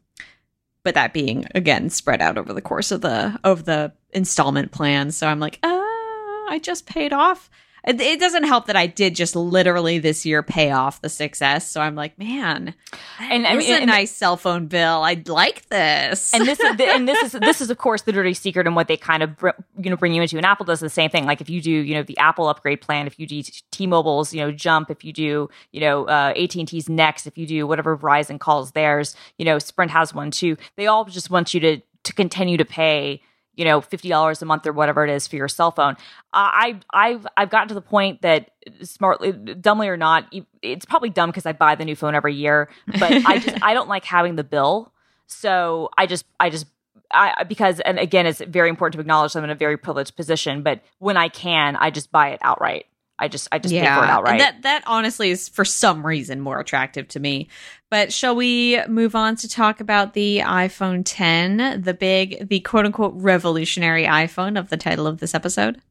[0.83, 5.11] but that being again spread out over the course of the of the installment plan.
[5.11, 7.49] So I'm like, ah, I just paid off
[7.85, 11.63] it, it, doesn't help that I did just literally this year pay off the 6S.
[11.63, 12.73] So I'm like, man,
[13.19, 15.03] and I mean, a and, nice cell phone bill.
[15.03, 16.33] I'd like this.
[16.33, 18.87] And this is and this is this is of course the dirty secret and what
[18.87, 19.35] they kind of
[19.77, 20.37] you know bring you into.
[20.37, 21.25] And Apple does the same thing.
[21.25, 24.41] Like if you do you know the Apple upgrade plan, if you do T-Mobile's you
[24.41, 28.39] know Jump, if you do you know uh, AT&T's Next, if you do whatever Verizon
[28.39, 30.57] calls theirs, you know Sprint has one too.
[30.75, 33.21] They all just want you to to continue to pay
[33.57, 35.93] you know, fifty dollars a month or whatever it is for your cell phone.
[36.33, 38.51] Uh, I I've I've gotten to the point that
[38.83, 42.69] smartly, dumbly or not, it's probably dumb because I buy the new phone every year,
[42.99, 44.93] but I just I don't like having the bill,
[45.25, 46.67] so I just I just
[47.11, 50.61] I, because and again it's very important to acknowledge I'm in a very privileged position,
[50.63, 52.85] but when I can, I just buy it outright.
[53.19, 53.95] I just I just yeah.
[53.95, 54.39] pay for it outright.
[54.39, 57.49] That that honestly is for some reason more attractive to me.
[57.89, 62.85] But shall we move on to talk about the iPhone 10, the big, the quote
[62.85, 65.81] unquote revolutionary iPhone of the title of this episode?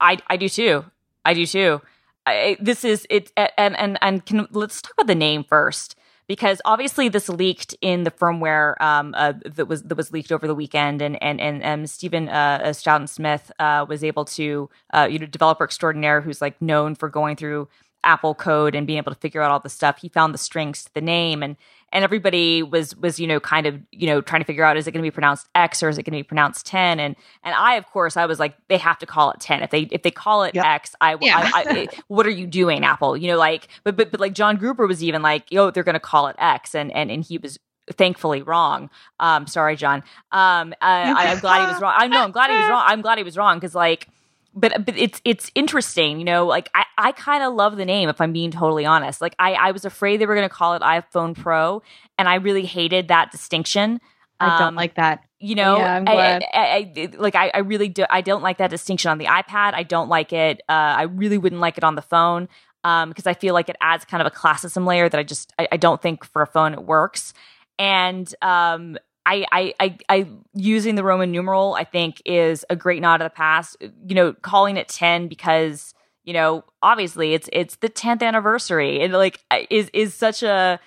[0.00, 0.84] I I do too.
[1.24, 1.80] I do too.
[2.24, 5.96] I, this is it, and and and can let's talk about the name first
[6.26, 10.46] because obviously this leaked in the firmware um, uh, that was that was leaked over
[10.46, 15.08] the weekend, and and and, and Steven uh, uh Troughton-Smith uh, was able to, uh,
[15.10, 17.68] you know, developer extraordinaire who's like known for going through
[18.04, 19.98] Apple code and being able to figure out all the stuff.
[19.98, 21.56] He found the strings to the name, and
[21.92, 24.86] and everybody was was you know kind of you know trying to figure out is
[24.86, 27.14] it going to be pronounced X or is it going to be pronounced 10 and
[27.44, 29.82] and I of course I was like they have to call it 10 if they
[29.82, 30.64] if they call it yep.
[30.64, 31.50] X I, yeah.
[31.54, 34.56] I, I, what are you doing Apple you know like but but but like John
[34.56, 37.38] Gruber was even like yo they're going to call it X and and and he
[37.38, 37.58] was
[37.90, 38.90] thankfully wrong.
[39.18, 40.04] Um, sorry, John.
[40.30, 41.94] Um, I, am glad he was wrong.
[41.96, 42.84] I know I'm glad he was wrong.
[42.86, 44.08] I'm glad he was wrong because like
[44.54, 46.46] but but it's it's interesting, you know.
[46.46, 49.20] Like I I kind of love the name if I'm being totally honest.
[49.20, 51.82] Like I I was afraid they were going to call it iPhone Pro,
[52.18, 54.00] and I really hated that distinction.
[54.40, 55.24] I don't um, like that.
[55.38, 56.44] You know, yeah, I'm glad.
[56.52, 58.04] I, I, I, like I, I really do.
[58.10, 59.74] I don't like that distinction on the iPad.
[59.74, 60.60] I don't like it.
[60.68, 62.48] Uh, I really wouldn't like it on the phone
[62.82, 65.52] because um, I feel like it adds kind of a classism layer that I just
[65.58, 67.32] I, I don't think for a phone it works.
[67.78, 73.00] And um, I, I, I, I, using the Roman numeral, I think is a great
[73.00, 73.76] nod to the past.
[73.80, 75.94] You know, calling it ten because
[76.24, 80.80] you know, obviously it's it's the tenth anniversary, and like is is such a.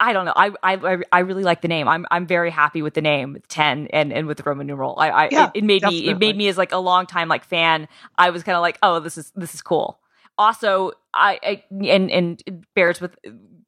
[0.00, 0.32] I don't know.
[0.36, 1.88] I, I I really like the name.
[1.88, 4.94] I'm I'm very happy with the name ten and, and with the Roman numeral.
[4.96, 6.06] I, I yeah, it, it, made definitely.
[6.06, 7.88] me it made me as like a long time like fan.
[8.16, 9.98] I was kind of like, oh, this is this is cool.
[10.36, 13.16] Also, I, I and and bears with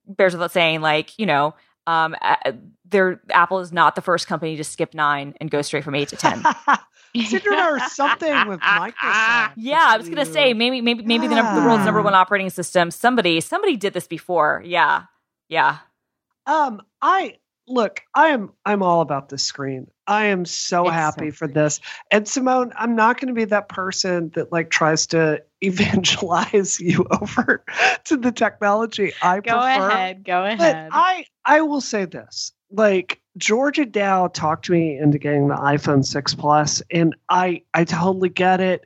[0.06, 1.54] bears without saying like you know
[1.90, 2.16] um,
[2.88, 6.08] there Apple is not the first company to skip nine and go straight from eight
[6.08, 6.42] to ten.
[7.14, 9.52] Consider something with Microsoft.
[9.56, 11.54] Yeah, I was gonna say maybe maybe maybe yeah.
[11.54, 12.90] the, the world's number one operating system.
[12.90, 14.62] Somebody somebody did this before.
[14.64, 15.04] Yeah,
[15.48, 15.78] yeah.
[16.46, 18.02] Um, I look.
[18.14, 19.88] I am I'm all about the screen.
[20.10, 21.78] I am so it's happy so for this.
[22.10, 27.06] And Simone, I'm not going to be that person that like tries to evangelize you
[27.22, 27.64] over
[28.04, 29.88] to the technology I go prefer.
[29.88, 30.58] ahead, go ahead.
[30.58, 32.52] But I I will say this.
[32.72, 37.84] Like Georgia Dow talked to me into getting the iPhone 6 Plus and I I
[37.84, 38.84] totally get it.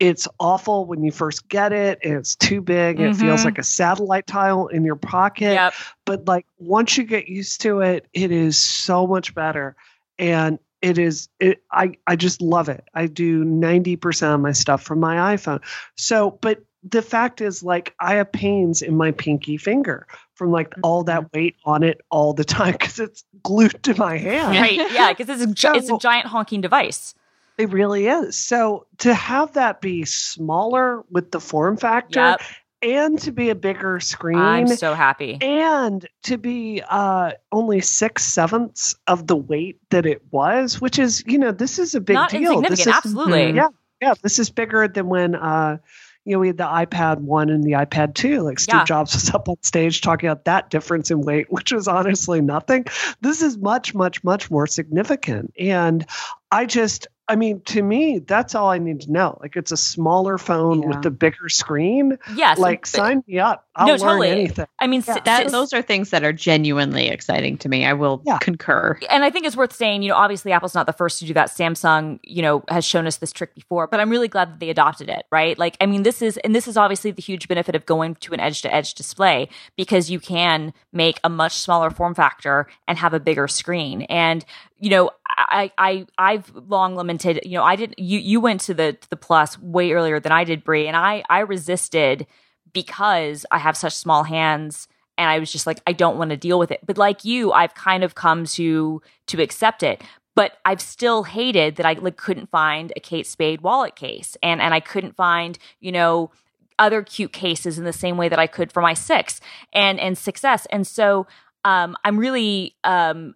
[0.00, 2.96] It's awful when you first get it and it's too big.
[2.96, 3.10] Mm-hmm.
[3.10, 3.44] It feels mm-hmm.
[3.44, 5.52] like a satellite tile in your pocket.
[5.52, 5.74] Yep.
[6.04, 9.76] But like once you get used to it, it is so much better
[10.18, 12.84] and it is it, i i just love it.
[12.92, 15.60] I do 90% of my stuff from my iphone.
[15.96, 20.74] So but the fact is like i have pains in my pinky finger from like
[20.82, 21.38] all that mm-hmm.
[21.38, 24.58] weight on it all the time because it's glued to my hand.
[24.58, 24.92] Right.
[24.92, 27.14] Yeah because it's a, so, it's a giant honking device.
[27.56, 28.36] It really is.
[28.36, 32.40] So to have that be smaller with the form factor yep
[32.84, 34.38] and to be a bigger screen.
[34.38, 35.38] I'm so happy.
[35.40, 41.24] And to be uh, only six sevenths of the weight that it was, which is,
[41.26, 42.60] you know, this is a big Not deal.
[42.60, 43.52] This is, absolutely.
[43.52, 43.68] Yeah.
[44.00, 44.14] Yeah.
[44.22, 45.78] This is bigger than when, uh,
[46.24, 48.40] you know, we had the iPad 1 and the iPad 2.
[48.40, 48.84] Like Steve yeah.
[48.84, 52.84] Jobs was up on stage talking about that difference in weight, which was honestly nothing.
[53.20, 55.54] This is much, much, much more significant.
[55.58, 56.06] And
[56.50, 59.38] I just, I mean, to me, that's all I need to know.
[59.40, 60.88] Like, it's a smaller phone yeah.
[60.88, 62.18] with the bigger screen.
[62.34, 62.58] Yes.
[62.58, 63.66] Like, sign me up.
[63.74, 64.30] I'll no, learn totally.
[64.30, 64.66] anything.
[64.78, 65.18] I mean, yeah.
[65.24, 67.86] that, those are things that are genuinely exciting to me.
[67.86, 68.38] I will yeah.
[68.38, 68.98] concur.
[69.08, 71.34] And I think it's worth saying, you know, obviously Apple's not the first to do
[71.34, 71.48] that.
[71.48, 74.70] Samsung, you know, has shown us this trick before, but I'm really glad that they
[74.70, 75.58] adopted it, right?
[75.58, 78.34] Like, I mean, this is, and this is obviously the huge benefit of going to
[78.34, 82.98] an edge to edge display because you can make a much smaller form factor and
[82.98, 84.02] have a bigger screen.
[84.02, 84.44] And,
[84.84, 88.74] you know, I, I, I've long lamented, you know, I didn't you, you went to
[88.74, 92.26] the, the plus way earlier than I did, Brie, and I, I resisted
[92.74, 96.36] because I have such small hands and I was just like, I don't want to
[96.36, 96.80] deal with it.
[96.84, 100.02] But like you, I've kind of come to, to accept it.
[100.34, 104.60] But I've still hated that I like couldn't find a Kate Spade wallet case and,
[104.60, 106.30] and I couldn't find, you know,
[106.78, 109.40] other cute cases in the same way that I could for my six
[109.72, 110.66] and, and 6S.
[110.68, 111.26] And so,
[111.64, 113.34] um, I'm really, um,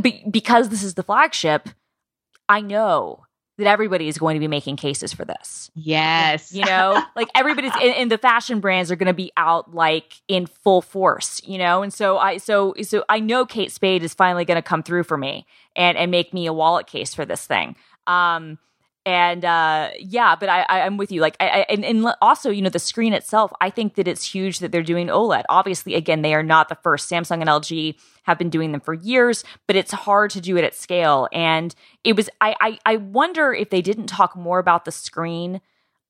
[0.00, 1.68] be, because this is the flagship,
[2.48, 3.24] I know
[3.58, 5.70] that everybody is going to be making cases for this.
[5.74, 6.52] Yes.
[6.52, 10.46] You know, like everybody's in the fashion brands are going to be out like in
[10.46, 11.82] full force, you know?
[11.82, 15.02] And so I so so I know Kate Spade is finally going to come through
[15.02, 17.74] for me and and make me a wallet case for this thing.
[18.06, 18.58] Um
[19.08, 21.22] and uh, yeah, but I, I, am with you.
[21.22, 23.50] Like, I, I, and, and also, you know, the screen itself.
[23.58, 25.44] I think that it's huge that they're doing OLED.
[25.48, 27.08] Obviously, again, they are not the first.
[27.08, 27.94] Samsung and LG
[28.28, 31.28] have been doing them for years, but it's hard to do it at scale.
[31.32, 31.74] And
[32.04, 32.28] it was.
[32.40, 35.60] I, I, I wonder if they didn't talk more about the screen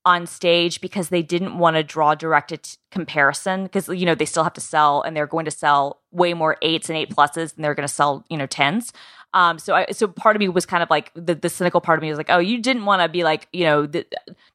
[0.05, 4.43] on stage because they didn't want to draw direct comparison because you know they still
[4.43, 7.61] have to sell and they're going to sell way more eights and eight pluses than
[7.61, 8.91] they're going to sell you know tens
[9.33, 11.99] um, so I, so part of me was kind of like the, the cynical part
[11.99, 13.87] of me was like, oh, you didn't want to be like, you know,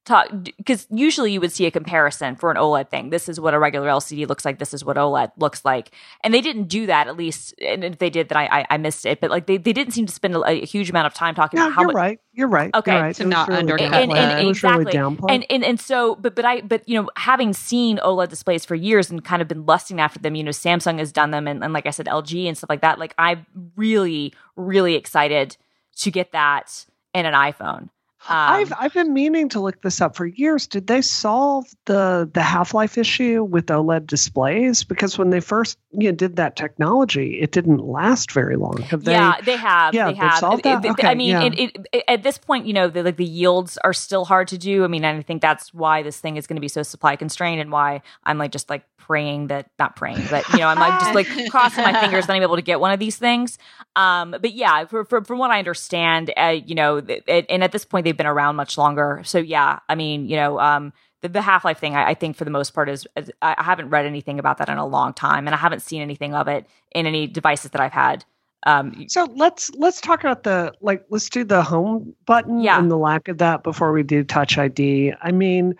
[0.05, 3.11] talk because usually you would see a comparison for an OLED thing.
[3.11, 4.59] This is what a regular LCD looks like.
[4.59, 5.93] This is what OLED looks like,
[6.25, 7.07] and they didn't do that.
[7.07, 9.21] At least, and if they did, then I I, I missed it.
[9.21, 11.59] But like they, they didn't seem to spend a, a huge amount of time talking
[11.59, 12.21] yeah, about how you're right.
[12.33, 12.75] You're right.
[12.75, 13.17] Okay, you're right.
[13.17, 14.99] to not really undercut and, and, and exactly.
[14.99, 18.65] Really and, and and so, but but I but you know, having seen OLED displays
[18.65, 21.47] for years and kind of been lusting after them, you know, Samsung has done them,
[21.47, 22.99] and, and like I said, LG and stuff like that.
[22.99, 23.47] Like I'm
[23.77, 25.57] really really excited
[25.97, 27.89] to get that in an iPhone.
[28.27, 30.67] Um, I've I've been meaning to look this up for years.
[30.67, 34.83] Did they solve the the half life issue with OLED displays?
[34.83, 38.79] Because when they first you know, did that technology, it didn't last very long.
[38.83, 39.13] Have they?
[39.13, 39.95] Yeah, they have.
[39.95, 40.39] Yeah, they have.
[40.39, 40.85] solved that?
[40.85, 41.43] It, okay, I mean, yeah.
[41.43, 44.59] it, it, at this point, you know, the, like the yields are still hard to
[44.59, 44.85] do.
[44.85, 47.61] I mean, I think that's why this thing is going to be so supply constrained,
[47.61, 50.99] and why I'm like just like praying that not praying, but you know, I'm like
[51.01, 53.59] just like crossing my fingers that I'm able to get one of these things.
[53.97, 57.73] Um, but yeah, for, for, from what I understand, uh, you know, it, and at
[57.73, 59.21] this point they've been around much longer.
[59.25, 60.93] So yeah, I mean, you know, um,
[61.25, 63.63] the, the Half Life thing, I, I, think for the most part is, is, I
[63.63, 66.49] haven't read anything about that in a long time, and I haven't seen anything of
[66.49, 68.25] it in any devices that I've had.
[68.67, 72.79] Um, so let's let's talk about the like let's do the home button yeah.
[72.79, 75.13] and the lack of that before we do Touch ID.
[75.21, 75.75] I mean,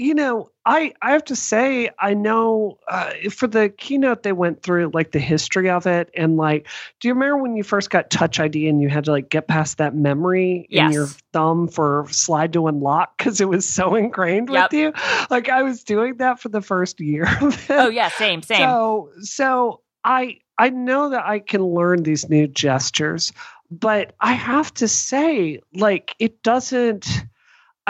[0.00, 4.62] you know, I I have to say I know uh, for the keynote they went
[4.62, 6.68] through like the history of it and like
[7.00, 9.46] do you remember when you first got Touch ID and you had to like get
[9.46, 10.86] past that memory yes.
[10.86, 14.70] in your thumb for slide to unlock because it was so ingrained yep.
[14.70, 14.92] with you?
[15.28, 17.26] Like I was doing that for the first year.
[17.68, 18.58] oh yeah, same same.
[18.58, 23.32] So so I I know that I can learn these new gestures,
[23.70, 27.06] but I have to say like it doesn't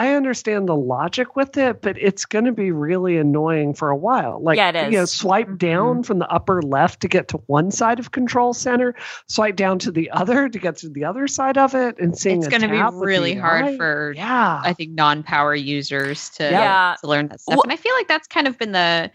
[0.01, 3.95] I understand the logic with it, but it's going to be really annoying for a
[3.95, 4.41] while.
[4.41, 4.91] Like, yeah, it is.
[4.91, 6.01] you know, swipe down mm-hmm.
[6.01, 8.95] from the upper left to get to one side of control center,
[9.27, 12.39] swipe down to the other to get to the other side of it, and seeing
[12.39, 13.77] it's going to be really hard eye.
[13.77, 16.95] for, yeah, I think non-power users to yeah.
[16.99, 17.57] to learn that stuff.
[17.57, 19.11] Well, and I feel like that's kind of been the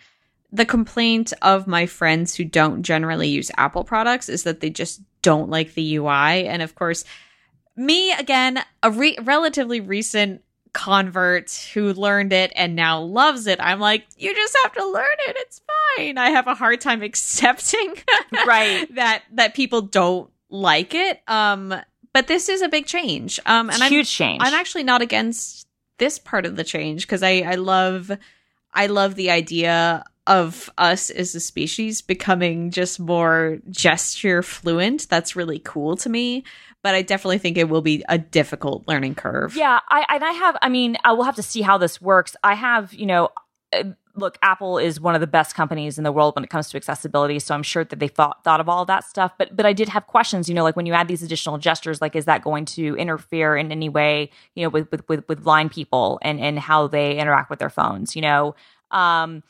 [0.52, 5.00] the complaint of my friends who don't generally use Apple products is that they just
[5.22, 7.04] don't like the UI, and of course.
[7.78, 10.40] Me again, a re- relatively recent
[10.76, 13.58] convert who learned it and now loves it.
[13.62, 15.36] I'm like, you just have to learn it.
[15.38, 15.62] It's
[15.96, 16.18] fine.
[16.18, 17.94] I have a hard time accepting
[18.46, 21.22] right that that people don't like it.
[21.26, 21.74] Um
[22.12, 23.40] but this is a big change.
[23.46, 24.42] Um and it's I'm, huge change.
[24.42, 25.66] I'm actually not against
[25.96, 28.12] this part of the change because I I love
[28.74, 35.08] I love the idea of us as a species becoming just more gesture fluent.
[35.08, 36.44] That's really cool to me
[36.86, 39.56] but I definitely think it will be a difficult learning curve.
[39.56, 40.56] Yeah, I and I have.
[40.62, 42.36] I mean, I will have to see how this works.
[42.44, 43.30] I have, you know.
[44.14, 46.76] Look, Apple is one of the best companies in the world when it comes to
[46.76, 49.32] accessibility, so I'm sure that they thought thought of all of that stuff.
[49.36, 52.00] But but I did have questions, you know, like when you add these additional gestures,
[52.00, 55.42] like is that going to interfere in any way, you know, with with with, with
[55.42, 58.54] blind people and and how they interact with their phones, you know?
[58.92, 59.42] Um,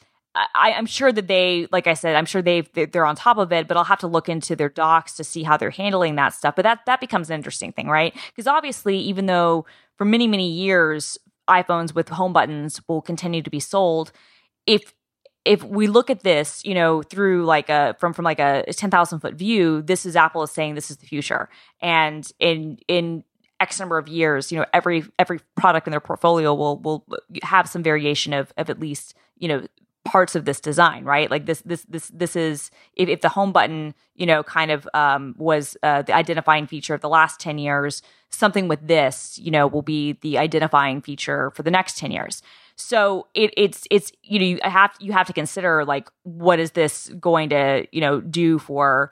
[0.54, 3.52] I, am sure that they, like I said, I'm sure they've they're on top of
[3.52, 6.34] it, but I'll have to look into their docs to see how they're handling that
[6.34, 6.56] stuff.
[6.56, 8.14] But that that becomes an interesting thing, right?
[8.28, 9.64] Because obviously, even though
[9.96, 11.18] for many many years
[11.48, 14.12] iPhones with home buttons will continue to be sold,
[14.66, 14.94] if
[15.44, 18.90] if we look at this, you know, through like a from from like a ten
[18.90, 21.48] thousand foot view, this is Apple is saying this is the future,
[21.80, 23.24] and in in
[23.60, 27.06] X number of years, you know, every every product in their portfolio will will
[27.42, 29.66] have some variation of of at least you know
[30.06, 31.30] parts of this design, right?
[31.30, 34.88] Like this, this, this, this is if, if the home button, you know, kind of
[34.94, 39.50] um, was uh, the identifying feature of the last ten years, something with this, you
[39.50, 42.42] know, will be the identifying feature for the next ten years.
[42.76, 46.72] So it, it's it's you know you have you have to consider like what is
[46.72, 49.10] this going to you know do for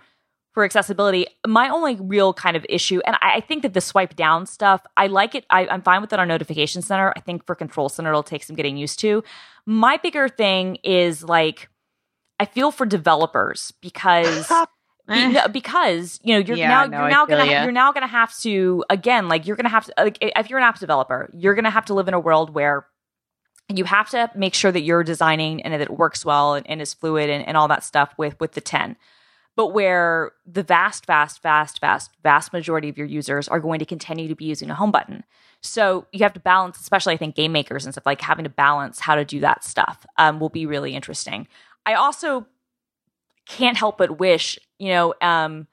[0.54, 1.26] for accessibility.
[1.46, 4.82] My only real kind of issue, and I, I think that the swipe down stuff,
[4.96, 5.44] I like it.
[5.50, 7.12] I, I'm fine with it on Notification Center.
[7.16, 9.24] I think for Control Center, it'll take some getting used to.
[9.66, 11.68] My bigger thing is like,
[12.38, 14.50] I feel for developers because.
[15.52, 17.50] because you know you're yeah, now no, you're now gonna you.
[17.50, 20.64] you're now gonna have to again like you're gonna have to like if you're an
[20.64, 22.86] app developer you're gonna have to live in a world where
[23.68, 26.80] you have to make sure that you're designing and that it works well and, and
[26.80, 28.96] is fluid and, and all that stuff with with the 10
[29.56, 33.84] but where the vast, vast, vast, vast, vast majority of your users are going to
[33.84, 35.24] continue to be using a home button.
[35.60, 38.50] So you have to balance, especially I think game makers and stuff like having to
[38.50, 41.46] balance how to do that stuff um, will be really interesting.
[41.86, 42.46] I also
[43.46, 45.68] can't help but wish, you know, um,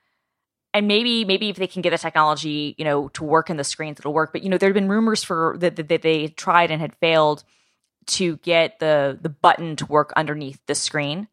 [0.74, 3.64] and maybe maybe if they can get the technology, you know, to work in the
[3.64, 4.32] screens, it'll work.
[4.32, 7.44] But you know, there have been rumors for that, that they tried and had failed
[8.08, 11.28] to get the the button to work underneath the screen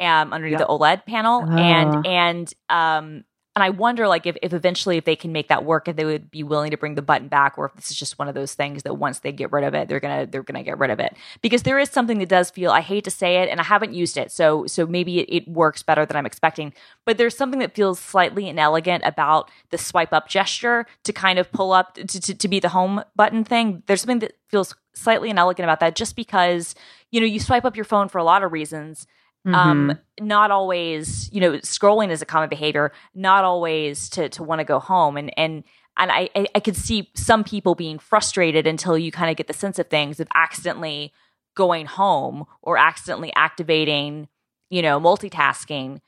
[0.00, 0.66] um, underneath yep.
[0.66, 1.56] the OLED panel, uh.
[1.56, 3.24] and and um,
[3.56, 6.04] and I wonder, like, if, if eventually if they can make that work, if they
[6.04, 8.34] would be willing to bring the button back, or if this is just one of
[8.34, 10.90] those things that once they get rid of it, they're gonna they're gonna get rid
[10.90, 11.16] of it.
[11.42, 12.70] Because there is something that does feel.
[12.70, 15.48] I hate to say it, and I haven't used it, so so maybe it, it
[15.48, 16.72] works better than I'm expecting.
[17.04, 21.50] But there's something that feels slightly inelegant about the swipe up gesture to kind of
[21.50, 23.82] pull up to, to, to be the home button thing.
[23.86, 26.76] There's something that feels slightly inelegant about that, just because
[27.10, 29.08] you know you swipe up your phone for a lot of reasons
[29.46, 29.54] mm-hmm.
[29.54, 34.58] um not always you know scrolling is a common behavior not always to to want
[34.58, 35.64] to go home and and
[35.96, 39.48] and I, I, I could see some people being frustrated until you kind of get
[39.48, 41.12] the sense of things of accidentally
[41.54, 44.28] going home or accidentally activating
[44.70, 46.00] you know multitasking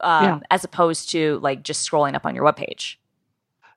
[0.00, 0.40] um, yeah.
[0.50, 2.96] as opposed to like just scrolling up on your webpage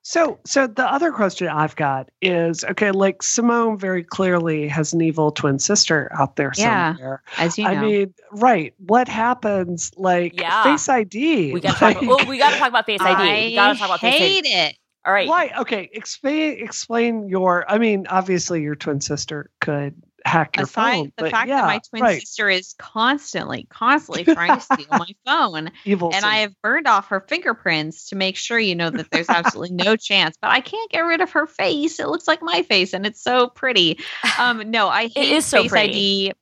[0.02, 2.92] so, so the other question I've got is okay.
[2.92, 7.22] Like Simone very clearly has an evil twin sister out there yeah, somewhere.
[7.38, 8.74] As you know, I mean, right?
[8.78, 9.92] What happens?
[9.98, 10.64] Like yeah.
[10.64, 11.54] Face ID.
[11.54, 12.04] We got to like, talk.
[12.04, 13.22] About, well, we got to talk about Face ID.
[13.22, 14.24] I we got to talk about Face ID.
[14.24, 14.78] Hate it.
[15.06, 15.28] All right.
[15.28, 15.52] Why?
[15.60, 15.90] Okay.
[15.92, 16.64] Explain.
[16.64, 17.70] Explain your.
[17.70, 21.12] I mean, obviously, your twin sister could hack your Aside phone.
[21.18, 22.22] The fact yeah, that my twin right.
[22.22, 25.72] sister is constantly, constantly trying to steal my phone.
[25.86, 29.30] Evil and I have burned off her fingerprints to make sure you know that there's
[29.30, 30.38] absolutely no chance.
[30.42, 32.00] But I can't get rid of her face.
[32.00, 34.00] It looks like my face and it's so pretty.
[34.38, 36.30] Um, no, I hate it is so Face pretty.
[36.30, 36.34] ID.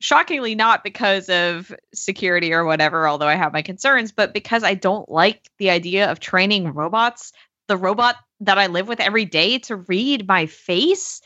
[0.00, 4.74] Shockingly, not because of security or whatever, although I have my concerns, but because I
[4.74, 7.32] don't like the idea of training robots,
[7.68, 11.22] the robot that I live with every day to read my face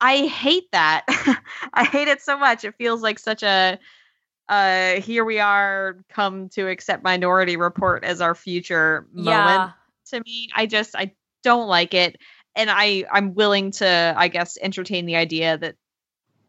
[0.00, 1.04] I hate that.
[1.74, 2.64] I hate it so much.
[2.64, 3.78] It feels like such a
[4.48, 9.22] uh here we are come to accept minority report as our future yeah.
[9.22, 9.72] moment
[10.06, 10.48] to me.
[10.54, 12.18] I just I don't like it
[12.56, 15.76] and I I'm willing to I guess entertain the idea that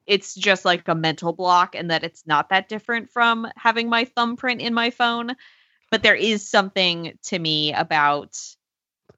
[0.07, 4.05] it's just like a mental block and that it's not that different from having my
[4.05, 5.35] thumbprint in my phone
[5.91, 8.37] but there is something to me about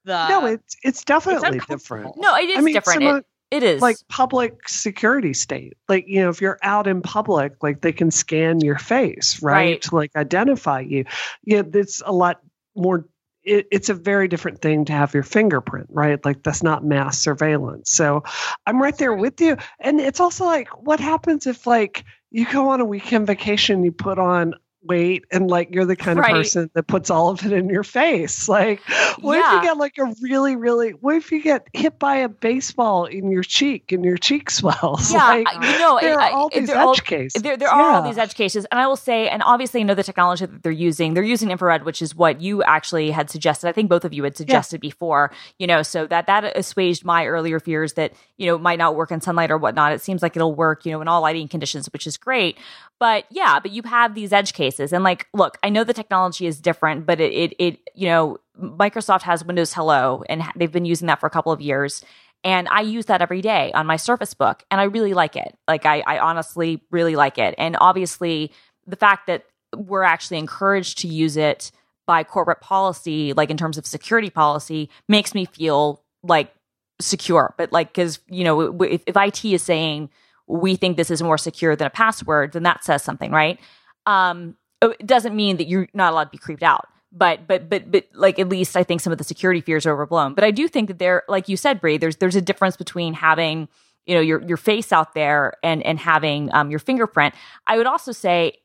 [0.04, 3.62] the no it's it's definitely it's different no it is I mean, different it, it
[3.62, 5.78] is like public security state.
[5.88, 9.54] Like, you know, if you're out in public, like they can scan your face, right?
[9.54, 9.82] right.
[9.84, 11.06] To like identify you.
[11.44, 12.42] Yeah, it's a lot
[12.76, 13.06] more
[13.44, 16.24] it, it's a very different thing to have your fingerprint, right?
[16.26, 17.92] Like that's not mass surveillance.
[17.92, 18.24] So
[18.66, 19.58] I'm right there with you.
[19.80, 23.92] And it's also like, what happens if like you go on a weekend vacation, you
[23.92, 26.32] put on weight and like you're the kind right.
[26.32, 28.80] of person that puts all of it in your face like
[29.20, 29.48] what yeah.
[29.48, 33.06] if you get like a really really what if you get hit by a baseball
[33.06, 36.70] in your cheek and your cheek swells yeah like, you know there are all these
[36.70, 39.42] edge all, cases there, there are all these edge cases and i will say and
[39.44, 42.64] obviously you know the technology that they're using they're using infrared which is what you
[42.64, 44.90] actually had suggested i think both of you had suggested yeah.
[44.90, 48.96] before you know so that that assuaged my earlier fears that you know might not
[48.96, 51.48] work in sunlight or whatnot it seems like it'll work you know in all lighting
[51.48, 52.58] conditions which is great
[53.04, 54.73] but yeah, but you have these edge cases.
[54.80, 58.38] And like, look, I know the technology is different, but it, it, it you know,
[58.60, 62.04] Microsoft has Windows Hello and they've been using that for a couple of years.
[62.44, 65.58] And I use that every day on my Surface Book, and I really like it.
[65.66, 67.56] Like, I, I honestly really like it.
[67.58, 68.52] And obviously,
[68.86, 69.46] the fact that
[69.76, 71.72] we're actually encouraged to use it
[72.06, 76.54] by corporate policy, like in terms of security policy, makes me feel like
[77.00, 77.56] secure.
[77.58, 80.10] But like, because, you know, if, if IT is saying,
[80.48, 83.58] we think this is more secure than a password, then that says something, right?
[84.06, 84.58] Um,
[84.92, 86.88] it doesn't mean that you're not allowed to be creeped out.
[87.12, 89.94] But but but but like at least I think some of the security fears are
[89.94, 90.34] overblown.
[90.34, 93.14] But I do think that there, like you said, Brie, there's there's a difference between
[93.14, 93.68] having
[94.08, 97.36] you know your your face out there and and having um, your fingerprint.
[97.68, 98.58] I would also say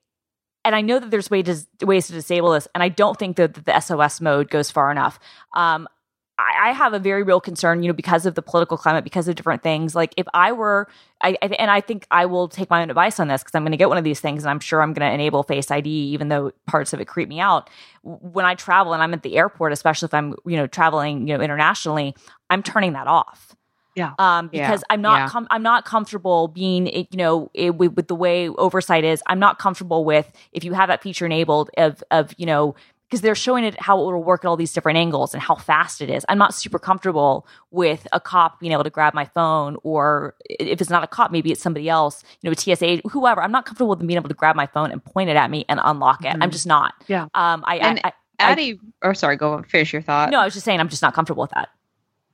[0.65, 3.37] and I know that there's ways to, ways to disable this, and I don't think
[3.37, 5.19] that the SOS mode goes far enough.
[5.55, 5.89] Um,
[6.39, 9.27] I, I, have a very real concern, you know, because of the political climate, because
[9.27, 9.95] of different things.
[9.95, 10.89] Like if I were,
[11.21, 13.63] I, I and I think I will take my own advice on this because I'm
[13.63, 15.71] going to get one of these things, and I'm sure I'm going to enable Face
[15.71, 17.69] ID, even though parts of it creep me out.
[18.03, 21.37] When I travel and I'm at the airport, especially if I'm, you know, traveling, you
[21.37, 22.15] know, internationally,
[22.51, 23.57] I'm turning that off.
[23.97, 24.13] Yeah.
[24.21, 24.95] Um, because yeah.
[24.95, 25.29] I'm not, yeah.
[25.29, 29.25] com- I'm not comfortable being, you know, it, with, with the way oversight is.
[29.27, 32.77] I'm not comfortable with if you have that feature enabled of, of you know
[33.09, 35.55] because they're showing it how it will work at all these different angles and how
[35.55, 36.27] fast it is.
[36.29, 40.81] I'm not super comfortable with a cop being able to grab my phone, or if
[40.81, 43.43] it's not a cop, maybe it's somebody else, you know, a TSA, whoever.
[43.43, 45.51] I'm not comfortable with them being able to grab my phone and point it at
[45.51, 46.29] me and unlock it.
[46.29, 46.43] Mm-hmm.
[46.43, 46.95] I'm just not.
[47.07, 47.29] Yeah.
[47.35, 47.65] Um.
[47.67, 47.77] I.
[47.79, 50.31] And I, I, Adi, or sorry, go finish your thought.
[50.31, 51.71] No, I was just saying I'm just not comfortable with that.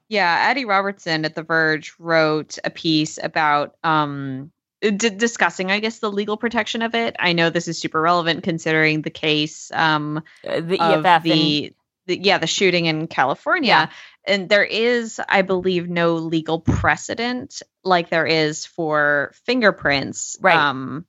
[0.08, 4.50] Yeah, Adi Robertson at The Verge wrote a piece about um
[4.90, 7.16] d- discussing, I guess, the legal protection of it.
[7.18, 11.74] I know this is super relevant considering the case um, uh, the EFF the, and-
[12.06, 13.68] the, yeah the shooting in California.
[13.68, 13.88] Yeah.
[14.26, 20.56] And there is, I believe, no legal precedent like there is for fingerprints, right?
[20.56, 21.04] Um,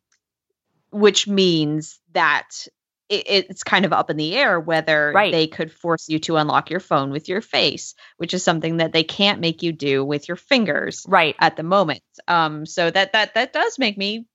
[0.92, 2.68] which means that
[3.10, 5.32] it, it's kind of up in the air whether right.
[5.32, 8.94] they could force you to unlock your phone with your face, which is something that
[8.94, 12.04] they can't make you do with your fingers right at the moment.
[12.28, 14.26] Um, so that that that does make me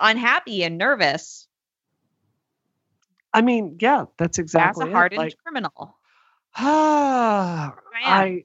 [0.00, 1.46] unhappy and nervous.
[3.32, 5.98] I mean, yeah, that's exactly As a hardened like, criminal.
[6.56, 8.44] Ah, I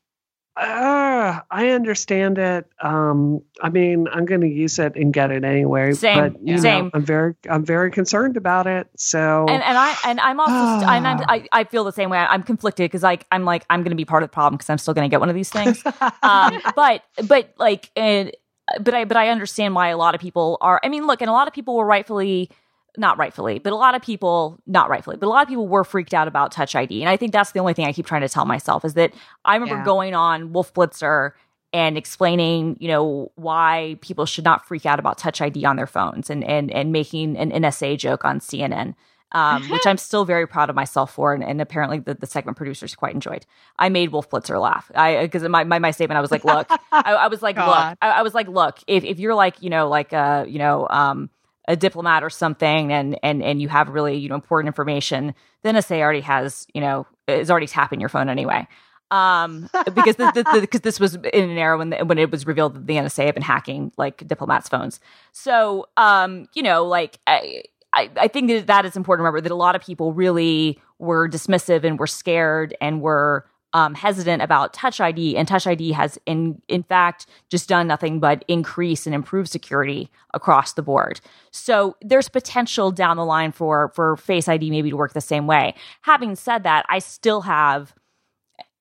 [0.57, 2.67] uh, I understand it.
[2.81, 5.93] Um, I mean, I'm going to use it and get it anyway.
[5.93, 6.85] Same, but you same.
[6.85, 8.87] know, I'm very, I'm very concerned about it.
[8.97, 12.17] So, and, and I and I'm also and I'm, I I feel the same way.
[12.17, 14.69] I'm conflicted because like I'm like I'm going to be part of the problem because
[14.69, 15.81] I'm still going to get one of these things.
[16.21, 18.31] um, but but like and
[18.81, 20.81] but I but I understand why a lot of people are.
[20.83, 22.49] I mean, look, and a lot of people were rightfully
[22.97, 25.83] not rightfully, but a lot of people, not rightfully, but a lot of people were
[25.83, 27.01] freaked out about Touch ID.
[27.01, 29.13] And I think that's the only thing I keep trying to tell myself is that
[29.45, 29.85] I remember Yeah.
[29.85, 31.31] going on Wolf Blitzer
[31.73, 35.87] and explaining, you know, why people should not freak out about Touch ID on their
[35.87, 38.95] phones and and and making an NSA joke on CNN.
[39.33, 42.57] Um, which I'm still very proud of myself for, and, and apparently the, the segment
[42.57, 43.45] producers quite enjoyed.
[43.79, 44.91] I made Wolf Blitzer laugh.
[44.93, 47.97] I because my, my my statement, I was like, look, I, I was like, look,
[48.01, 50.85] I, I was like, look, if if you're like, you know, like uh, you know,
[50.89, 51.29] um,
[51.71, 55.69] a diplomat or something and and and you have really you know important information the
[55.69, 58.67] nsa already has you know is already tapping your phone anyway.
[59.09, 62.45] Um because this, this, because this was in an era when the, when it was
[62.45, 64.99] revealed that the nsa had been hacking like diplomats phones.
[65.31, 67.63] So um you know like i
[67.93, 70.79] I, I think that that is important to remember that a lot of people really
[70.97, 75.91] were dismissive and were scared and were um, hesitant about Touch ID, and Touch ID
[75.93, 81.21] has in in fact just done nothing but increase and improve security across the board.
[81.51, 85.47] So there's potential down the line for for Face ID maybe to work the same
[85.47, 85.75] way.
[86.01, 87.93] Having said that, I still have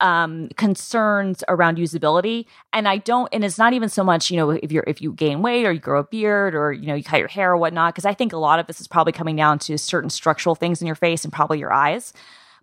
[0.00, 4.50] um concerns around usability and i don't and it's not even so much you know
[4.50, 7.04] if you're if you gain weight or you grow a beard or you know you
[7.04, 9.36] cut your hair or whatnot because i think a lot of this is probably coming
[9.36, 12.14] down to certain structural things in your face and probably your eyes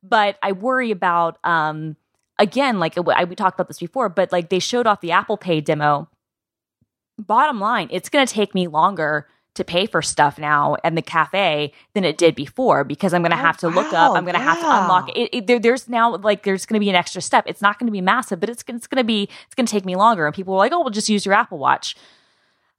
[0.01, 1.95] but i worry about um
[2.39, 5.37] again like I, we talked about this before but like they showed off the apple
[5.37, 6.07] pay demo
[7.17, 11.01] bottom line it's going to take me longer to pay for stuff now and the
[11.01, 14.15] cafe than it did before because I'm going to Oh, have to look wow, up.
[14.17, 15.29] I'm going to have to unlock it.
[15.33, 17.43] it there, there's now like there's going to be an extra step.
[17.47, 19.71] It's not going to be massive, but it's it's going to be it's going to
[19.71, 20.27] take me longer.
[20.27, 21.95] And people were like, "Oh, we'll just use your Apple Watch."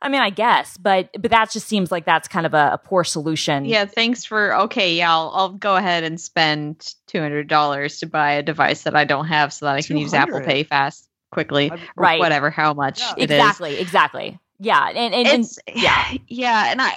[0.01, 2.78] I mean, I guess, but but that just seems like that's kind of a, a
[2.78, 3.64] poor solution.
[3.64, 4.94] Yeah, thanks for okay.
[4.96, 8.94] Yeah, I'll, I'll go ahead and spend two hundred dollars to buy a device that
[8.94, 12.20] I don't have, so that I can use Apple Pay fast, quickly, or Right.
[12.20, 13.14] Whatever, how much Yeah.
[13.16, 13.36] it is.
[13.36, 14.38] exactly, exactly.
[14.61, 15.44] Yeah, and and, and
[15.74, 16.96] yeah, yeah, and I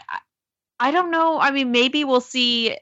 [0.79, 1.39] I don't know.
[1.39, 2.77] I mean, maybe we'll see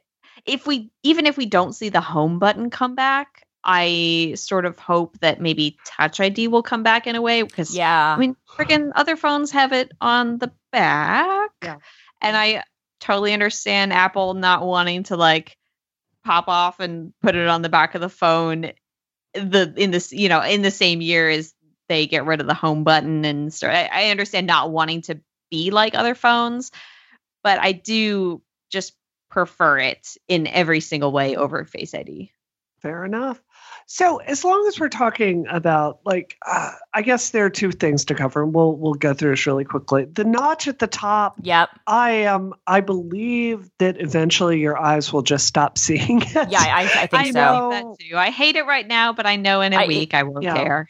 [0.45, 3.38] if we even if we don't see the home button come back.
[3.71, 7.75] I sort of hope that maybe Touch ID will come back in a way because
[7.75, 11.51] yeah, I mean, freaking other phones have it on the back.
[11.61, 11.77] Yeah.
[12.19, 12.63] And I
[12.99, 15.55] totally understand Apple not wanting to like
[16.25, 18.71] pop off and put it on the back of the phone
[19.35, 21.53] the in this you know in the same year as
[21.89, 25.21] they get rid of the home button and start I, I understand not wanting to
[25.51, 26.71] be like other phones
[27.43, 28.41] but i do
[28.71, 28.95] just
[29.29, 32.31] prefer it in every single way over face id
[32.81, 33.41] Fair enough.
[33.91, 38.05] So, as long as we're talking about, like, uh, I guess there are two things
[38.05, 40.05] to cover, and we'll we'll go through this really quickly.
[40.05, 45.23] The notch at the top, yep, I am, I believe that eventually your eyes will
[45.23, 46.51] just stop seeing it.
[46.51, 46.59] yeah.
[46.61, 47.33] I, I think I so.
[47.33, 48.15] know that too.
[48.15, 50.53] I hate it right now, but I know in a I- week I won't yeah.
[50.53, 50.89] care.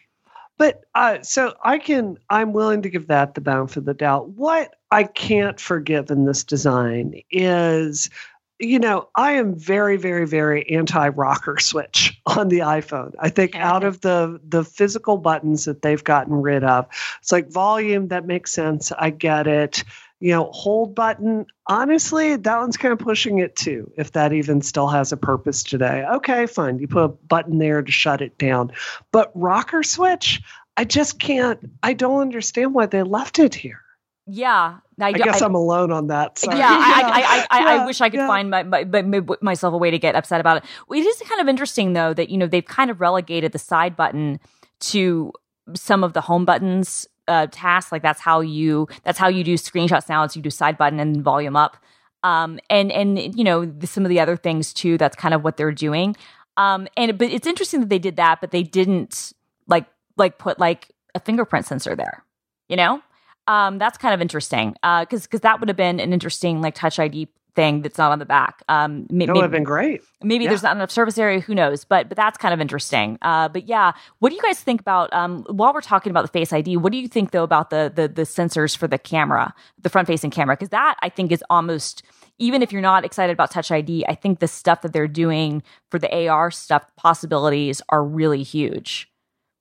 [0.57, 4.31] But uh, so I can, I'm willing to give that the benefit of the doubt.
[4.31, 8.09] What I can't forgive in this design is,
[8.59, 13.13] you know, I am very, very, very anti rocker switch on the iPhone.
[13.19, 13.59] I think Okay.
[13.59, 16.87] out of the the physical buttons that they've gotten rid of,
[17.21, 18.91] it's like volume that makes sense.
[18.91, 19.83] I get it.
[20.21, 21.45] You know, hold button.
[21.67, 23.89] Honestly, that one's kind of pushing it too.
[23.97, 26.79] If that even still has a purpose today, okay, fine.
[26.79, 28.73] You put a button there to shut it down.
[29.13, 30.41] But rocker switch,
[30.75, 31.59] I just can't.
[31.81, 33.81] I don't understand why they left it here.
[34.31, 36.37] Yeah, I, I, guess I, am alone on that.
[36.37, 36.57] Sorry.
[36.57, 38.27] Yeah, I, I, I, I, I Yeah, wish I could yeah.
[38.27, 40.63] find my, my, my, my- myself a way to get upset about it.
[40.87, 43.59] Well, it is kind of interesting though that you know they've kind of relegated the
[43.59, 44.39] side button
[44.81, 45.33] to
[45.73, 47.91] some of the home buttons uh, tasks.
[47.91, 50.23] Like that's how you that's how you do screenshots now.
[50.23, 51.77] Is you do side button and volume up,
[52.23, 54.97] um, and and you know the, some of the other things too.
[54.97, 56.15] That's kind of what they're doing.
[56.57, 59.31] Um, and but it's interesting that they did that, but they didn't
[59.67, 59.85] like
[60.17, 62.25] like put like a fingerprint sensor there.
[62.67, 63.01] You know,
[63.49, 66.99] um, that's kind of interesting because because that would have been an interesting like touch
[66.99, 68.61] ID thing that's not on the back.
[68.69, 70.01] Um, may- that would have been great.
[70.21, 70.51] Maybe yeah.
[70.51, 71.39] there's not enough surface area.
[71.39, 71.83] Who knows?
[71.83, 73.17] But but that's kind of interesting.
[73.23, 75.11] Uh, but yeah, what do you guys think about?
[75.13, 77.91] Um, while we're talking about the Face ID, what do you think though about the
[77.93, 80.55] the, the sensors for the camera, the front facing camera?
[80.55, 82.03] Because that I think is almost
[82.37, 85.63] even if you're not excited about Touch ID, I think the stuff that they're doing
[85.89, 89.09] for the AR stuff possibilities are really huge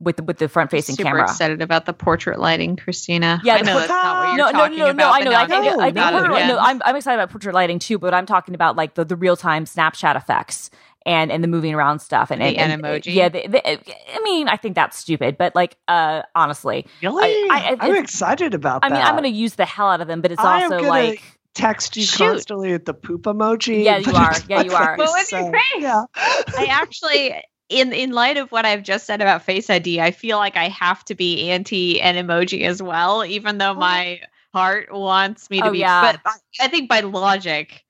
[0.00, 1.22] with the, with the front facing camera.
[1.22, 3.40] Excited about the portrait lighting, Christina.
[3.44, 5.08] Yeah, I know that's not what you're no, talking no, no, about.
[5.08, 5.32] No, I know.
[5.32, 8.26] I think, no, I think no, I'm, I'm excited about portrait lighting too, but I'm
[8.26, 10.70] talking about like the, the real time Snapchat effects
[11.06, 13.14] and and the moving around stuff and, the and, emoji.
[13.14, 17.76] Yeah, the, the, I mean, I think that's stupid, but like, uh, honestly, really, I,
[17.80, 18.84] am excited about.
[18.84, 20.80] I mean, I'm going to use the hell out of them, but it's I also
[20.82, 21.22] like
[21.54, 22.18] text you Shoot.
[22.18, 23.84] constantly with the poop emoji.
[23.84, 24.34] Yeah, you are.
[24.48, 24.96] Yeah, you are.
[24.96, 25.62] Well, with your face.
[25.78, 26.04] Yeah.
[26.14, 27.34] I actually
[27.68, 30.68] in in light of what I've just said about Face ID, I feel like I
[30.68, 33.74] have to be anti Animoji as well, even though oh.
[33.74, 34.20] my
[34.52, 35.78] heart wants me to oh, be.
[35.78, 36.16] Yeah.
[36.24, 37.84] But I think by logic,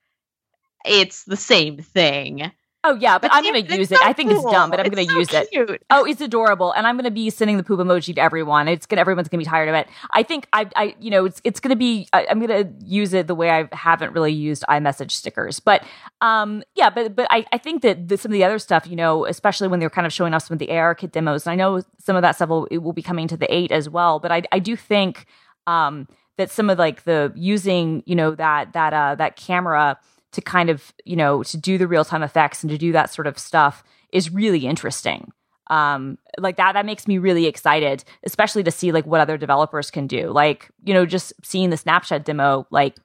[0.84, 2.50] it's the same thing.
[2.88, 3.98] Oh yeah, but, but I'm going to use it.
[4.02, 5.70] I think it's dumb, but I'm going to so use cute.
[5.70, 5.82] it.
[5.90, 8.66] Oh, it's adorable, and I'm going to be sending the poop emoji to everyone.
[8.66, 9.88] It's gonna everyone's going to be tired of it.
[10.12, 12.08] I think I, I, you know, it's it's going to be.
[12.14, 15.84] I, am going to use it the way I haven't really used iMessage stickers, but
[16.22, 18.96] um, yeah, but but I, I think that the, some of the other stuff, you
[18.96, 21.56] know, especially when they're kind of showing off some of the ARKit demos, and I
[21.56, 24.18] know some of that stuff will will be coming to the eight as well.
[24.18, 25.26] But I I do think
[25.66, 26.08] um
[26.38, 29.98] that some of like the using you know that that uh that camera
[30.32, 33.12] to kind of you know to do the real time effects and to do that
[33.12, 33.82] sort of stuff
[34.12, 35.32] is really interesting.
[35.68, 39.90] Um like that that makes me really excited especially to see like what other developers
[39.90, 40.30] can do.
[40.30, 42.96] Like you know just seeing the snapchat demo like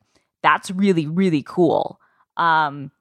[0.42, 2.00] that's really really cool.
[2.38, 2.92] Um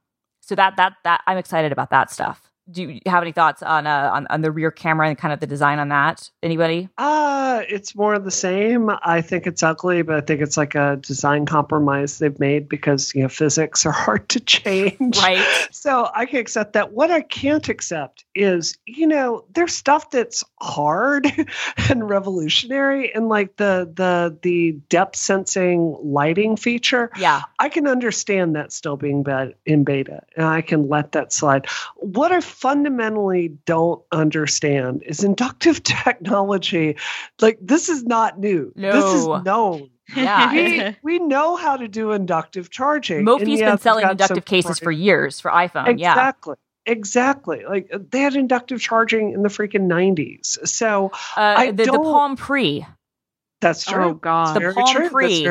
[0.42, 3.86] so that that that i'm excited about that stuff do you have any thoughts on
[3.86, 6.30] uh on, on the rear camera and kind of the design on that?
[6.42, 6.88] Anybody?
[6.96, 8.90] Uh it's more of the same.
[9.02, 13.14] I think it's ugly but i think it's like a design compromise they've made because
[13.14, 15.18] you know physics are hard to change.
[15.18, 15.44] Right.
[15.70, 16.92] So i can accept that.
[16.92, 21.26] What i can't accept is you know there's stuff that's hard
[21.88, 27.10] and revolutionary and like the the the depth sensing lighting feature.
[27.18, 27.42] Yeah.
[27.58, 31.66] I can understand that still being bad in beta and i can let that slide.
[31.96, 36.96] What i fundamentally don't understand is inductive technology.
[37.40, 38.72] Like this is not new.
[38.76, 38.92] No.
[38.92, 39.90] This is known.
[40.14, 43.24] Yeah, we, we know how to do inductive charging.
[43.24, 45.88] Mophie's been selling inductive cases for years for iPhone.
[45.88, 45.96] Exactly.
[46.02, 46.12] Yeah.
[46.12, 46.54] Exactly.
[46.84, 47.64] Exactly.
[47.64, 50.66] Like they had inductive charging in the freaking 90s.
[50.66, 52.84] So uh, the, the Palm Pre.
[53.60, 54.04] That's true.
[54.04, 54.60] Oh god.
[54.60, 55.08] The Palm true.
[55.08, 55.44] Pre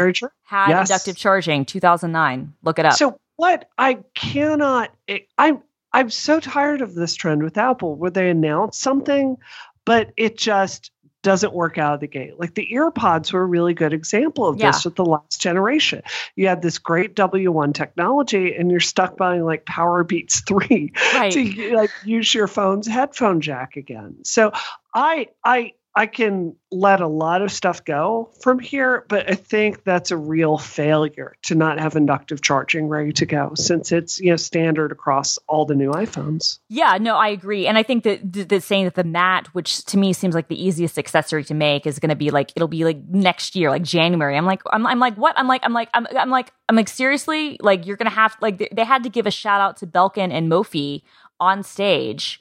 [0.44, 0.90] had yes.
[0.90, 2.53] inductive charging 2009.
[2.64, 2.94] Look it up.
[2.94, 4.94] So what I cannot
[5.38, 5.57] I
[5.94, 9.38] I'm so tired of this trend with Apple where they announce something,
[9.86, 10.92] but it just
[11.22, 12.40] doesn't work out of the gate.
[12.40, 14.72] Like the AirPods were a really good example of yeah.
[14.72, 16.02] this with the last generation.
[16.36, 21.32] You had this great W1 technology and you're stuck buying like Powerbeats 3 right.
[21.32, 24.18] to like use your phone's headphone jack again.
[24.24, 24.52] So
[24.94, 29.84] I I I can let a lot of stuff go from here, but I think
[29.84, 34.30] that's a real failure to not have inductive charging ready to go since it's you
[34.30, 36.60] know standard across all the new iPhones.
[36.70, 39.98] Yeah, no, I agree, and I think that the saying that the mat, which to
[39.98, 42.86] me seems like the easiest accessory to make, is going to be like it'll be
[42.86, 44.38] like next year, like January.
[44.38, 45.38] I'm like, I'm, I'm like, what?
[45.38, 48.38] I'm like, I'm like, I'm, I'm like, I'm like, seriously, like you're going to have
[48.42, 51.02] like they, they had to give a shout out to Belkin and Mophie
[51.42, 52.41] on stage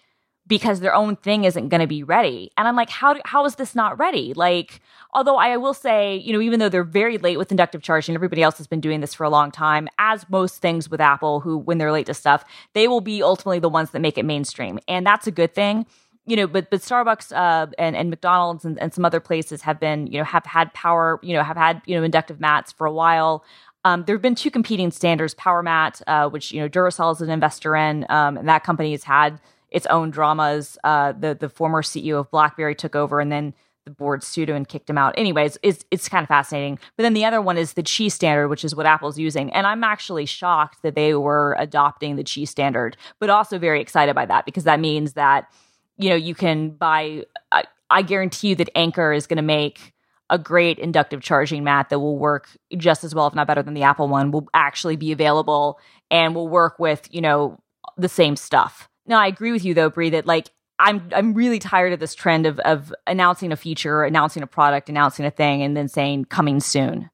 [0.51, 2.51] because their own thing isn't going to be ready.
[2.59, 4.35] And I'm like, how do, how is this not ready?
[4.35, 4.81] Like,
[5.15, 8.43] although I will say, you know, even though they're very late with inductive charging, everybody
[8.43, 9.89] else has been doing this for a long time.
[9.99, 13.61] As most things with Apple, who when they're late to stuff, they will be ultimately
[13.61, 15.87] the ones that make it mainstream, and that's a good thing.
[16.27, 19.79] You know, but but Starbucks uh, and and McDonald's and, and some other places have
[19.79, 22.89] been, you know, have had power, you know, have had you know inductive mats for
[22.89, 23.45] a while.
[23.85, 27.31] Um, there have been two competing standards, PowerMat, uh, which you know Duracell is an
[27.31, 29.41] investor in, um, and that company has had
[29.71, 30.79] its own dramas.
[30.85, 34.57] Uh, the the former CEO of BlackBerry took over, and then the board sued him
[34.57, 35.15] and kicked him out.
[35.17, 36.79] Anyways, it's it's kind of fascinating.
[36.97, 39.67] But then the other one is the Qi standard, which is what Apple's using, and
[39.67, 44.27] I'm actually shocked that they were adopting the Qi standard, but also very excited by
[44.27, 45.51] that because that means that
[45.99, 47.25] you know you can buy.
[47.53, 49.93] I, I guarantee you that Anker is going to make
[50.31, 53.75] a great inductive charging mat that will work just as well, if not better than
[53.75, 55.81] the Apple one, will actually be available
[56.11, 57.59] and will work with, you know,
[57.99, 58.89] the same stuff.
[59.11, 62.15] No, I agree with you though, Brie, that like I'm I'm really tired of this
[62.15, 66.27] trend of of announcing a feature, announcing a product, announcing a thing, and then saying
[66.27, 67.11] coming soon.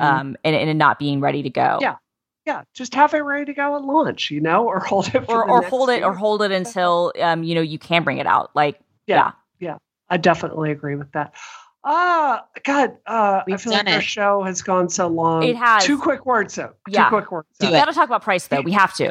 [0.00, 0.04] Mm-hmm.
[0.04, 1.78] Um and, and not being ready to go.
[1.80, 1.96] Yeah.
[2.46, 2.62] Yeah.
[2.72, 5.60] Just have it ready to go at launch, you know, or hold it or, or
[5.60, 6.06] hold it year.
[6.06, 8.54] or hold it until um, you know, you can bring it out.
[8.54, 8.78] Like
[9.08, 9.32] yeah.
[9.58, 9.70] Yeah.
[9.70, 9.76] yeah.
[10.08, 11.34] I definitely agree with that.
[11.82, 13.94] Ah, God, uh, I feel like it.
[13.94, 15.42] our show has gone so long.
[15.42, 15.84] It has.
[15.84, 16.74] Two quick words, though.
[16.88, 17.04] Yeah.
[17.04, 17.48] Two quick words.
[17.60, 18.60] We got to talk about price, though.
[18.60, 19.10] We have to.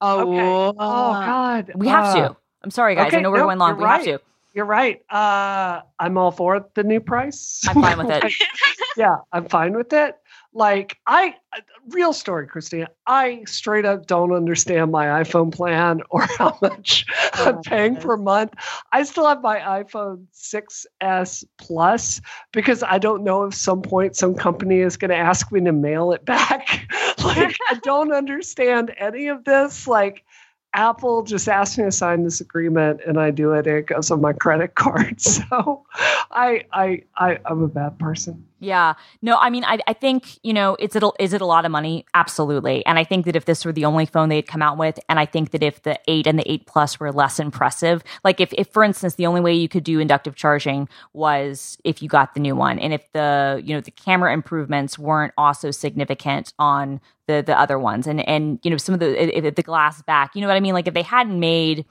[0.00, 0.76] Oh, okay.
[0.78, 1.72] oh God.
[1.74, 2.36] We have uh, to.
[2.62, 3.08] I'm sorry, guys.
[3.08, 3.76] Okay, I know we're nope, going long.
[3.76, 4.06] We right.
[4.06, 4.24] have to.
[4.54, 5.02] You're right.
[5.10, 7.62] Uh, I'm all for the new price.
[7.68, 8.32] I'm fine with it.
[8.96, 10.16] yeah, I'm fine with it.
[10.58, 11.36] Like I,
[11.90, 12.88] real story, Christina.
[13.06, 18.16] I straight up don't understand my iPhone plan or how much oh, I'm paying per
[18.16, 18.54] month.
[18.90, 22.20] I still have my iPhone 6s Plus
[22.52, 25.70] because I don't know if some point some company is going to ask me to
[25.70, 26.90] mail it back.
[27.24, 29.86] like I don't understand any of this.
[29.86, 30.24] Like
[30.74, 34.10] Apple just asked me to sign this agreement and I do it and it goes
[34.10, 35.20] on my credit card.
[35.20, 35.86] So
[36.32, 38.44] I I, I I'm a bad person.
[38.60, 38.94] Yeah.
[39.22, 41.70] No, I mean, I, I think, you know, it's it, is it a lot of
[41.70, 42.04] money?
[42.14, 42.84] Absolutely.
[42.86, 45.20] And I think that if this were the only phone they'd come out with, and
[45.20, 48.52] I think that if the 8 and the 8 Plus were less impressive, like if,
[48.54, 52.34] if, for instance, the only way you could do inductive charging was if you got
[52.34, 57.00] the new one, and if the, you know, the camera improvements weren't also significant on
[57.28, 60.34] the, the other ones, and, and, you know, some of the, if, the glass back,
[60.34, 60.74] you know what I mean?
[60.74, 61.84] Like if they hadn't made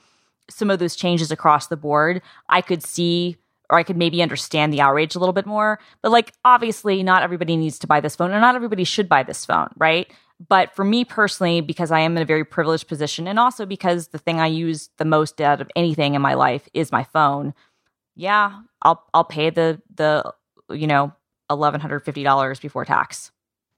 [0.49, 3.37] some of those changes across the board, I could see
[3.69, 5.79] or I could maybe understand the outrage a little bit more.
[6.01, 9.23] But like, obviously, not everybody needs to buy this phone, and not everybody should buy
[9.23, 10.11] this phone, right?
[10.47, 14.09] But for me personally, because I am in a very privileged position, and also because
[14.09, 17.53] the thing I use the most out of anything in my life is my phone,
[18.15, 20.31] yeah, I'll I'll pay the the
[20.69, 21.11] you know
[21.49, 23.31] eleven hundred fifty dollars before tax.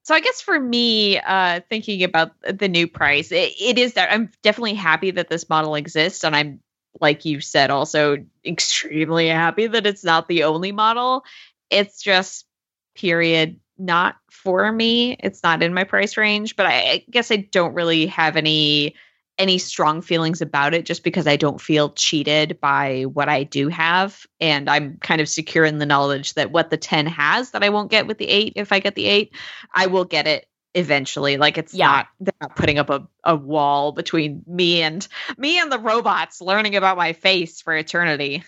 [0.04, 4.12] So I guess for me, uh, thinking about the new price, it, it is that
[4.12, 6.62] I'm definitely happy that this model exists, and I'm
[7.00, 11.24] like you said, also extremely happy that it's not the only model.
[11.70, 12.46] It's just
[12.96, 15.14] period not for me.
[15.20, 18.96] It's not in my price range, but I, I guess I don't really have any
[19.38, 23.70] any strong feelings about it just because I don't feel cheated by what I do
[23.70, 24.26] have.
[24.42, 27.70] And I'm kind of secure in the knowledge that what the 10 has that I
[27.70, 29.34] won't get with the 8, if I get the 8,
[29.74, 31.38] I will get it eventually.
[31.38, 31.88] Like it's yeah.
[31.88, 36.42] not they're not putting up a, a wall between me and me and the robots
[36.42, 38.44] learning about my face for eternity.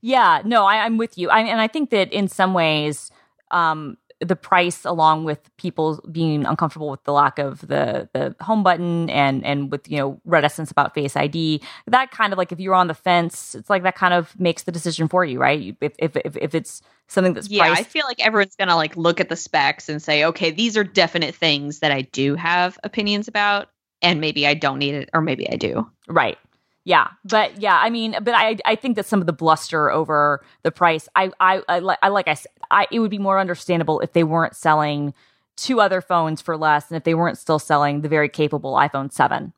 [0.00, 1.28] Yeah no I, am with you.
[1.28, 3.10] I, and i think that in some ways
[3.50, 8.62] um the price along with people being uncomfortable with the lack of the the home
[8.62, 12.60] button and and with you know reticence about face id that kind of like if
[12.60, 15.76] you're on the fence it's like that kind of makes the decision for you right?
[15.80, 18.96] If if if, if it's something that's yeah priced- i feel like everyone's gonna like
[18.96, 22.78] look at the specs and say okay these are definite things that i do have
[22.82, 23.68] opinions about
[24.00, 25.88] and maybe i don't need it or maybe i do.
[26.08, 26.38] Right
[26.84, 30.44] yeah, but yeah, I mean, but I I think that some of the bluster over
[30.62, 34.00] the price, I I I, I like I said, I it would be more understandable
[34.00, 35.14] if they weren't selling
[35.56, 39.10] two other phones for less, and if they weren't still selling the very capable iPhone
[39.10, 39.54] seven.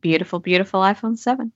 [0.00, 1.52] Beautiful, beautiful iPhone seven.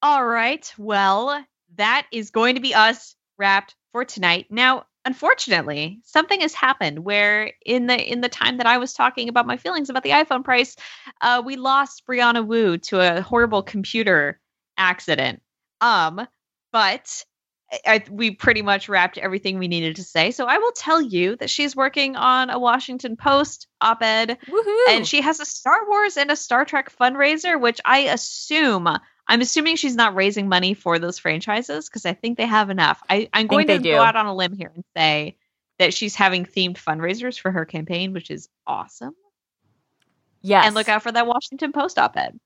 [0.00, 1.44] All right, well,
[1.76, 4.46] that is going to be us wrapped for tonight.
[4.48, 9.28] Now, unfortunately, something has happened where in the in the time that I was talking
[9.28, 10.76] about my feelings about the iPhone price,
[11.20, 14.40] uh, we lost Brianna Wu to a horrible computer
[14.76, 15.42] accident.
[15.80, 16.26] Um,
[16.72, 17.24] but
[17.86, 20.30] I, we pretty much wrapped everything we needed to say.
[20.30, 24.38] So I will tell you that she's working on a Washington Post op-ed,
[24.90, 28.88] and she has a Star Wars and a Star Trek fundraiser, which I assume
[29.26, 33.02] I'm assuming she's not raising money for those franchises because I think they have enough.
[33.08, 35.36] I, am going to go out on a limb here and say
[35.78, 39.14] that she's having themed fundraisers for her campaign, which is awesome.
[40.42, 40.66] Yes.
[40.66, 42.38] And look out for that Washington Post op ed.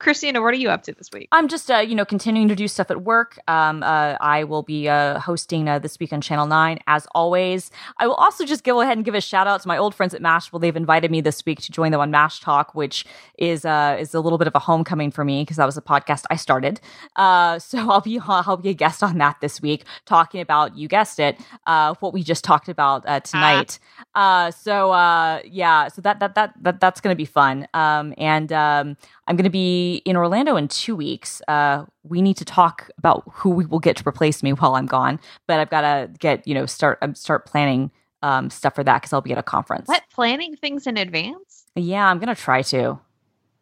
[0.00, 1.28] Christina, what are you up to this week?
[1.30, 3.38] I'm just, uh, you know, continuing to do stuff at work.
[3.46, 7.70] Um, uh, I will be uh, hosting uh, this week on Channel 9, as always.
[7.98, 10.14] I will also just go ahead and give a shout out to my old friends
[10.14, 10.58] at Mashable.
[10.58, 13.04] They've invited me this week to join them on Mash Talk, which
[13.36, 15.82] is uh, is a little bit of a homecoming for me because that was a
[15.82, 16.80] podcast I started.
[17.16, 20.88] Uh, so I'll be I'll be a guest on that this week, talking about you
[20.88, 23.78] guessed it, uh, what we just talked about uh, tonight.
[24.14, 27.68] Uh, so uh, yeah, so that that that, that that's going to be fun.
[27.74, 28.96] Um, and um,
[29.26, 31.42] I'm going to be in Orlando in two weeks.
[31.48, 34.86] Uh, we need to talk about who we will get to replace me while I'm
[34.86, 35.20] gone.
[35.46, 37.90] But I've got to get you know start um, start planning
[38.22, 39.88] um, stuff for that because I'll be at a conference.
[39.88, 41.66] What planning things in advance?
[41.74, 42.98] Yeah, I'm going to try to.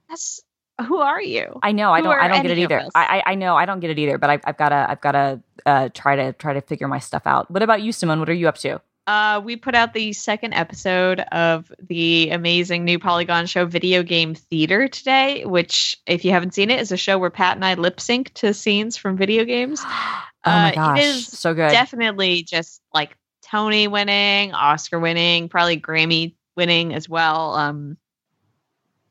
[0.08, 0.42] That's
[0.86, 1.58] who are you?
[1.62, 2.88] I know I don't I don't get it either.
[2.94, 4.16] I, I know I don't get it either.
[4.18, 6.98] But I've, I've got to I've got to uh, try to try to figure my
[6.98, 7.50] stuff out.
[7.50, 8.20] What about you, Simone?
[8.20, 8.80] What are you up to?
[9.08, 14.34] Uh, we put out the second episode of the amazing new Polygon show, Video Game
[14.34, 17.72] Theater, today, which, if you haven't seen it, is a show where Pat and I
[17.72, 19.80] lip sync to scenes from video games.
[19.84, 21.70] oh my gosh, uh, it is so good.
[21.70, 27.54] Definitely just like Tony winning, Oscar winning, probably Grammy winning as well.
[27.54, 27.96] Um,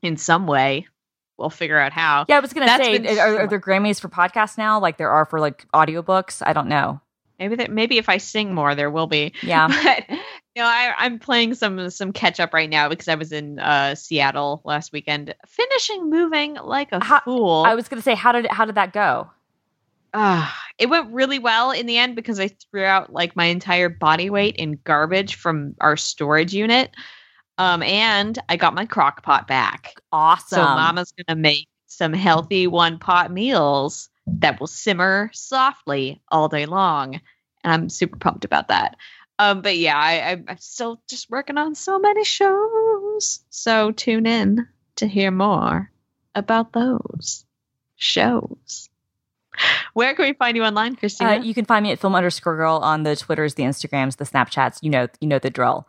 [0.03, 0.85] in some way,
[1.39, 2.27] we'll figure out how.
[2.29, 5.09] Yeah, I was gonna That's say, are, are there Grammys for podcasts now, like there
[5.09, 6.43] are for like audiobooks?
[6.45, 7.01] I don't know.
[7.39, 9.33] Maybe that maybe if I sing more, there will be.
[9.41, 9.67] Yeah.
[9.83, 10.17] But
[10.57, 13.59] you know, I, I'm playing some some catch up right now because I was in
[13.59, 17.63] uh, Seattle last weekend, finishing moving like a how, fool.
[17.63, 19.29] I was going to say, how did how did that go?
[20.15, 20.49] Uh,
[20.79, 24.31] it went really well in the end because I threw out like my entire body
[24.31, 26.89] weight in garbage from our storage unit.
[27.59, 29.93] Um, and I got my crock pot back.
[30.11, 30.57] Awesome.
[30.57, 36.65] So mama's gonna make some healthy one pot meals that will simmer softly all day
[36.65, 37.15] long.
[37.63, 38.95] And I'm super pumped about that.
[39.39, 43.43] Um, but yeah, I, I'm still just working on so many shows.
[43.49, 44.67] So tune in
[44.97, 45.91] to hear more
[46.35, 47.45] about those
[47.95, 48.89] shows.
[49.93, 51.31] Where can we find you online, Christina?
[51.31, 54.25] Uh, you can find me at film underscore girl on the Twitters, the Instagrams, the
[54.25, 54.79] Snapchats.
[54.81, 55.87] You know, you know the drill.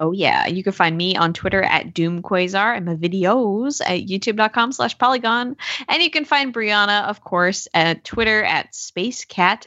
[0.00, 4.70] Oh yeah, you can find me on Twitter at DoomQuasar and my videos at youtube.com
[4.72, 5.56] slash polygon.
[5.88, 9.66] And you can find Brianna, of course, at Twitter at SpaceCatGal.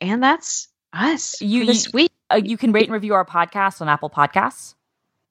[0.00, 2.12] And that's us you, this you, week.
[2.30, 4.74] Uh, you can rate and review our podcast on Apple Podcasts.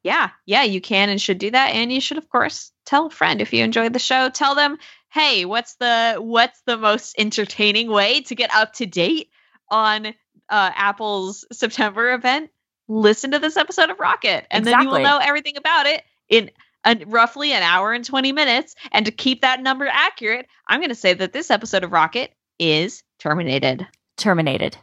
[0.03, 1.73] Yeah, yeah, you can and should do that.
[1.73, 4.29] And you should, of course, tell a friend if you enjoyed the show.
[4.29, 4.77] Tell them,
[5.09, 9.29] hey, what's the what's the most entertaining way to get up to date
[9.69, 10.11] on uh,
[10.49, 12.51] Apple's September event?
[12.87, 14.71] Listen to this episode of Rocket, and exactly.
[14.71, 16.51] then you will know everything about it in
[16.85, 18.75] a, roughly an hour and 20 minutes.
[18.91, 22.33] And to keep that number accurate, I'm going to say that this episode of Rocket
[22.59, 23.85] is terminated.
[24.17, 24.77] Terminated.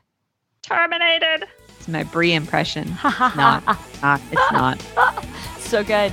[0.63, 1.47] Terminated.
[1.79, 2.97] It's my Brie impression.
[3.05, 3.65] not,
[4.03, 4.21] not.
[4.31, 4.81] It's not.
[5.59, 6.13] so good.